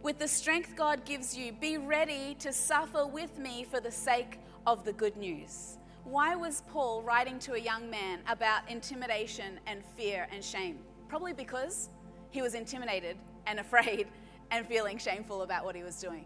with 0.04 0.20
the 0.20 0.28
strength 0.28 0.76
God 0.76 1.06
gives 1.06 1.36
you, 1.36 1.54
be 1.54 1.78
ready 1.78 2.36
to 2.40 2.52
suffer 2.52 3.08
with 3.08 3.40
me 3.40 3.66
for 3.70 3.80
the 3.80 3.92
sake 3.92 4.38
of 4.68 4.84
the 4.84 4.92
good 4.92 5.16
news. 5.16 5.78
Why 6.04 6.36
was 6.36 6.62
Paul 6.68 7.02
writing 7.02 7.40
to 7.40 7.54
a 7.54 7.58
young 7.58 7.90
man 7.90 8.20
about 8.28 8.70
intimidation 8.70 9.62
and 9.66 9.82
fear 9.96 10.28
and 10.34 10.44
shame? 10.44 10.80
Probably 11.08 11.32
because 11.32 11.90
he 12.32 12.42
was 12.42 12.54
intimidated 12.54 13.16
and 13.48 13.60
afraid 13.62 14.08
and 14.52 14.68
feeling 14.68 14.98
shameful 14.98 15.42
about 15.42 15.64
what 15.64 15.74
he 15.74 15.84
was 15.84 15.96
doing. 15.96 16.26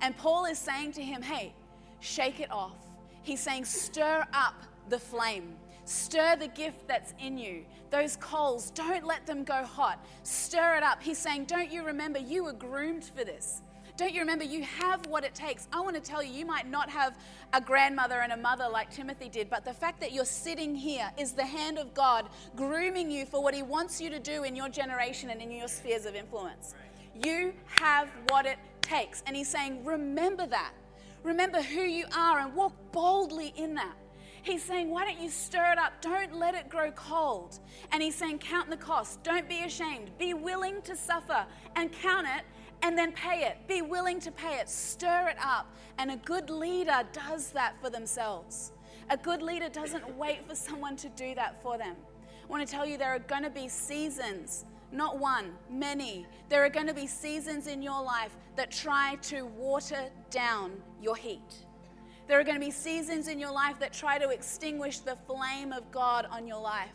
And 0.00 0.16
Paul 0.16 0.44
is 0.44 0.58
saying 0.58 0.92
to 0.92 1.02
him, 1.02 1.20
hey, 1.20 1.52
shake 1.98 2.38
it 2.38 2.50
off. 2.52 2.76
He's 3.22 3.40
saying, 3.40 3.64
stir 3.64 4.24
up 4.32 4.62
the 4.88 5.00
flame. 5.00 5.56
Stir 5.90 6.36
the 6.36 6.46
gift 6.46 6.86
that's 6.86 7.14
in 7.18 7.36
you. 7.36 7.64
Those 7.90 8.14
coals, 8.14 8.70
don't 8.70 9.04
let 9.04 9.26
them 9.26 9.42
go 9.42 9.64
hot. 9.64 10.06
Stir 10.22 10.76
it 10.76 10.84
up. 10.84 11.02
He's 11.02 11.18
saying, 11.18 11.46
Don't 11.46 11.68
you 11.68 11.84
remember 11.84 12.20
you 12.20 12.44
were 12.44 12.52
groomed 12.52 13.02
for 13.02 13.24
this? 13.24 13.62
Don't 13.96 14.14
you 14.14 14.20
remember 14.20 14.44
you 14.44 14.62
have 14.62 15.04
what 15.06 15.24
it 15.24 15.34
takes? 15.34 15.66
I 15.72 15.80
want 15.80 15.96
to 15.96 16.00
tell 16.00 16.22
you, 16.22 16.32
you 16.32 16.46
might 16.46 16.70
not 16.70 16.88
have 16.90 17.18
a 17.52 17.60
grandmother 17.60 18.20
and 18.20 18.30
a 18.30 18.36
mother 18.36 18.68
like 18.70 18.92
Timothy 18.92 19.28
did, 19.28 19.50
but 19.50 19.64
the 19.64 19.74
fact 19.74 20.00
that 20.00 20.12
you're 20.12 20.24
sitting 20.24 20.76
here 20.76 21.10
is 21.18 21.32
the 21.32 21.44
hand 21.44 21.76
of 21.76 21.92
God 21.92 22.28
grooming 22.54 23.10
you 23.10 23.26
for 23.26 23.42
what 23.42 23.52
He 23.52 23.64
wants 23.64 24.00
you 24.00 24.10
to 24.10 24.20
do 24.20 24.44
in 24.44 24.54
your 24.54 24.68
generation 24.68 25.30
and 25.30 25.42
in 25.42 25.50
your 25.50 25.66
spheres 25.66 26.06
of 26.06 26.14
influence. 26.14 26.72
You 27.20 27.52
have 27.66 28.08
what 28.28 28.46
it 28.46 28.58
takes. 28.80 29.24
And 29.26 29.36
He's 29.36 29.48
saying, 29.48 29.84
Remember 29.84 30.46
that. 30.46 30.72
Remember 31.24 31.60
who 31.60 31.82
you 31.82 32.06
are 32.16 32.38
and 32.38 32.54
walk 32.54 32.74
boldly 32.92 33.52
in 33.56 33.74
that. 33.74 33.96
He's 34.42 34.62
saying, 34.62 34.90
Why 34.90 35.04
don't 35.04 35.20
you 35.20 35.28
stir 35.28 35.72
it 35.72 35.78
up? 35.78 36.00
Don't 36.00 36.34
let 36.34 36.54
it 36.54 36.68
grow 36.68 36.90
cold. 36.92 37.58
And 37.92 38.02
he's 38.02 38.14
saying, 38.14 38.38
Count 38.38 38.70
the 38.70 38.76
cost. 38.76 39.22
Don't 39.22 39.48
be 39.48 39.60
ashamed. 39.60 40.10
Be 40.18 40.34
willing 40.34 40.80
to 40.82 40.96
suffer 40.96 41.46
and 41.76 41.92
count 41.92 42.26
it 42.26 42.44
and 42.82 42.96
then 42.96 43.12
pay 43.12 43.42
it. 43.42 43.58
Be 43.68 43.82
willing 43.82 44.20
to 44.20 44.30
pay 44.30 44.56
it. 44.56 44.68
Stir 44.68 45.28
it 45.28 45.36
up. 45.42 45.74
And 45.98 46.10
a 46.10 46.16
good 46.16 46.48
leader 46.48 47.02
does 47.12 47.50
that 47.50 47.74
for 47.82 47.90
themselves. 47.90 48.72
A 49.10 49.16
good 49.16 49.42
leader 49.42 49.68
doesn't 49.68 50.16
wait 50.16 50.48
for 50.48 50.54
someone 50.54 50.96
to 50.96 51.08
do 51.10 51.34
that 51.34 51.62
for 51.62 51.76
them. 51.76 51.96
I 52.42 52.46
want 52.46 52.66
to 52.66 52.72
tell 52.72 52.86
you 52.86 52.96
there 52.96 53.14
are 53.14 53.18
going 53.18 53.44
to 53.44 53.50
be 53.50 53.68
seasons, 53.68 54.64
not 54.90 55.18
one, 55.18 55.52
many. 55.70 56.26
There 56.48 56.64
are 56.64 56.70
going 56.70 56.86
to 56.86 56.94
be 56.94 57.06
seasons 57.06 57.66
in 57.66 57.82
your 57.82 58.02
life 58.02 58.36
that 58.56 58.70
try 58.70 59.16
to 59.22 59.44
water 59.44 60.10
down 60.30 60.72
your 61.00 61.16
heat 61.16 61.66
there 62.30 62.38
are 62.38 62.44
going 62.44 62.60
to 62.60 62.64
be 62.64 62.70
seasons 62.70 63.26
in 63.26 63.40
your 63.40 63.50
life 63.50 63.80
that 63.80 63.92
try 63.92 64.16
to 64.16 64.28
extinguish 64.28 65.00
the 65.00 65.16
flame 65.26 65.72
of 65.72 65.90
God 65.90 66.28
on 66.30 66.46
your 66.46 66.60
life. 66.60 66.92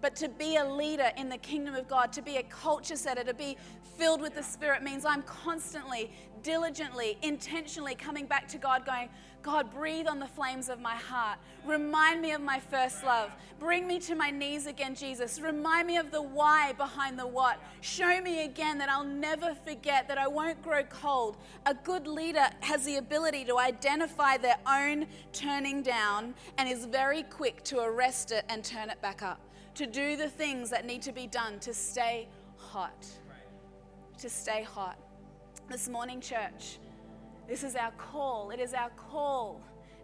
But 0.00 0.16
to 0.16 0.28
be 0.30 0.56
a 0.56 0.64
leader 0.64 1.10
in 1.18 1.28
the 1.28 1.36
kingdom 1.36 1.74
of 1.74 1.86
God, 1.86 2.14
to 2.14 2.22
be 2.22 2.38
a 2.38 2.42
culture 2.44 2.96
setter, 2.96 3.22
to 3.22 3.34
be 3.34 3.58
filled 3.98 4.22
with 4.22 4.34
the 4.34 4.42
Spirit 4.42 4.82
means 4.82 5.04
I'm 5.04 5.22
constantly, 5.24 6.10
diligently, 6.42 7.18
intentionally 7.20 7.94
coming 7.94 8.24
back 8.24 8.48
to 8.48 8.56
God, 8.56 8.86
going, 8.86 9.10
God, 9.42 9.72
breathe 9.72 10.06
on 10.06 10.18
the 10.18 10.26
flames 10.26 10.68
of 10.68 10.80
my 10.80 10.94
heart. 10.94 11.38
Remind 11.64 12.20
me 12.20 12.32
of 12.32 12.42
my 12.42 12.60
first 12.60 13.02
love. 13.04 13.30
Bring 13.58 13.86
me 13.86 13.98
to 14.00 14.14
my 14.14 14.30
knees 14.30 14.66
again, 14.66 14.94
Jesus. 14.94 15.40
Remind 15.40 15.86
me 15.86 15.96
of 15.96 16.10
the 16.10 16.20
why 16.20 16.72
behind 16.72 17.18
the 17.18 17.26
what. 17.26 17.58
Show 17.80 18.20
me 18.20 18.44
again 18.44 18.76
that 18.78 18.90
I'll 18.90 19.04
never 19.04 19.54
forget, 19.54 20.08
that 20.08 20.18
I 20.18 20.28
won't 20.28 20.62
grow 20.62 20.82
cold. 20.84 21.38
A 21.64 21.74
good 21.74 22.06
leader 22.06 22.48
has 22.60 22.84
the 22.84 22.96
ability 22.96 23.44
to 23.46 23.58
identify 23.58 24.36
their 24.36 24.58
own 24.66 25.06
turning 25.32 25.82
down 25.82 26.34
and 26.58 26.68
is 26.68 26.84
very 26.84 27.22
quick 27.22 27.62
to 27.64 27.80
arrest 27.80 28.32
it 28.32 28.44
and 28.50 28.62
turn 28.62 28.90
it 28.90 29.00
back 29.00 29.22
up, 29.22 29.40
to 29.74 29.86
do 29.86 30.16
the 30.16 30.28
things 30.28 30.68
that 30.70 30.84
need 30.84 31.00
to 31.02 31.12
be 31.12 31.26
done 31.26 31.58
to 31.60 31.72
stay 31.72 32.28
hot. 32.56 33.06
To 34.18 34.28
stay 34.28 34.62
hot. 34.62 34.98
This 35.70 35.88
morning, 35.88 36.20
church, 36.20 36.78
this 37.50 37.64
is 37.64 37.74
our 37.74 37.90
call. 37.98 38.50
It 38.50 38.60
is 38.60 38.74
our 38.74 38.90
call 38.90 39.60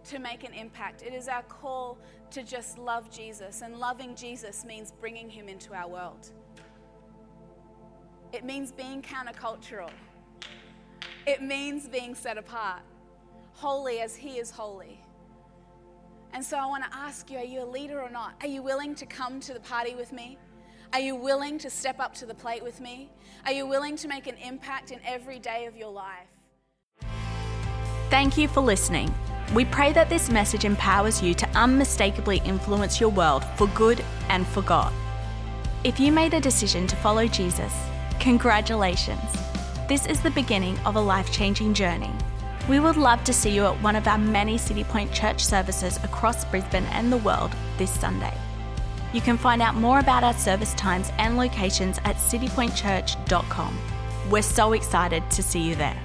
to 0.06 0.18
make 0.18 0.42
an 0.42 0.52
impact. 0.52 1.02
It 1.02 1.14
is 1.14 1.28
our 1.28 1.44
call 1.44 1.96
to 2.32 2.42
just 2.42 2.76
love 2.76 3.08
Jesus. 3.08 3.62
And 3.62 3.78
loving 3.78 4.16
Jesus 4.16 4.64
means 4.64 4.90
bringing 4.90 5.30
him 5.30 5.48
into 5.48 5.72
our 5.72 5.88
world. 5.88 6.32
It 8.32 8.44
means 8.44 8.72
being 8.72 9.00
countercultural. 9.00 9.90
It 11.24 11.40
means 11.40 11.86
being 11.86 12.16
set 12.16 12.36
apart, 12.36 12.82
holy 13.52 14.00
as 14.00 14.16
he 14.16 14.38
is 14.38 14.50
holy. 14.50 15.00
And 16.32 16.44
so 16.44 16.56
I 16.56 16.66
want 16.66 16.82
to 16.82 16.96
ask 16.96 17.30
you 17.30 17.38
are 17.38 17.44
you 17.44 17.62
a 17.62 17.64
leader 17.64 18.02
or 18.02 18.10
not? 18.10 18.34
Are 18.40 18.48
you 18.48 18.60
willing 18.60 18.96
to 18.96 19.06
come 19.06 19.38
to 19.40 19.54
the 19.54 19.60
party 19.60 19.94
with 19.94 20.12
me? 20.12 20.36
Are 20.92 21.00
you 21.00 21.14
willing 21.14 21.58
to 21.58 21.70
step 21.70 22.00
up 22.00 22.12
to 22.16 22.26
the 22.26 22.34
plate 22.34 22.64
with 22.64 22.80
me? 22.80 23.08
Are 23.44 23.52
you 23.52 23.68
willing 23.68 23.94
to 23.98 24.08
make 24.08 24.26
an 24.26 24.36
impact 24.36 24.90
in 24.90 24.98
every 25.06 25.38
day 25.38 25.66
of 25.66 25.76
your 25.76 25.92
life? 25.92 26.35
Thank 28.08 28.38
you 28.38 28.46
for 28.46 28.60
listening. 28.60 29.12
We 29.52 29.64
pray 29.64 29.92
that 29.92 30.08
this 30.08 30.30
message 30.30 30.64
empowers 30.64 31.20
you 31.20 31.34
to 31.34 31.48
unmistakably 31.56 32.40
influence 32.44 33.00
your 33.00 33.10
world 33.10 33.44
for 33.56 33.66
good 33.68 34.04
and 34.28 34.46
for 34.46 34.62
God. 34.62 34.92
If 35.82 35.98
you 35.98 36.12
made 36.12 36.32
a 36.32 36.40
decision 36.40 36.86
to 36.86 36.96
follow 36.96 37.26
Jesus, 37.26 37.72
congratulations. 38.20 39.20
This 39.88 40.06
is 40.06 40.20
the 40.20 40.30
beginning 40.30 40.78
of 40.86 40.94
a 40.94 41.00
life 41.00 41.32
changing 41.32 41.74
journey. 41.74 42.12
We 42.68 42.78
would 42.78 42.96
love 42.96 43.24
to 43.24 43.32
see 43.32 43.50
you 43.50 43.64
at 43.66 43.82
one 43.82 43.96
of 43.96 44.06
our 44.06 44.18
many 44.18 44.56
Citipointe 44.56 45.12
church 45.12 45.44
services 45.44 45.98
across 46.04 46.44
Brisbane 46.44 46.86
and 46.86 47.12
the 47.12 47.18
world 47.18 47.52
this 47.76 47.90
Sunday. 47.90 48.34
You 49.12 49.20
can 49.20 49.36
find 49.36 49.60
out 49.60 49.74
more 49.74 49.98
about 49.98 50.22
our 50.22 50.34
service 50.34 50.74
times 50.74 51.10
and 51.18 51.36
locations 51.36 51.98
at 52.04 52.16
citipointechurch.com. 52.16 53.78
We're 54.30 54.42
so 54.42 54.74
excited 54.74 55.28
to 55.30 55.42
see 55.42 55.60
you 55.60 55.74
there. 55.74 56.00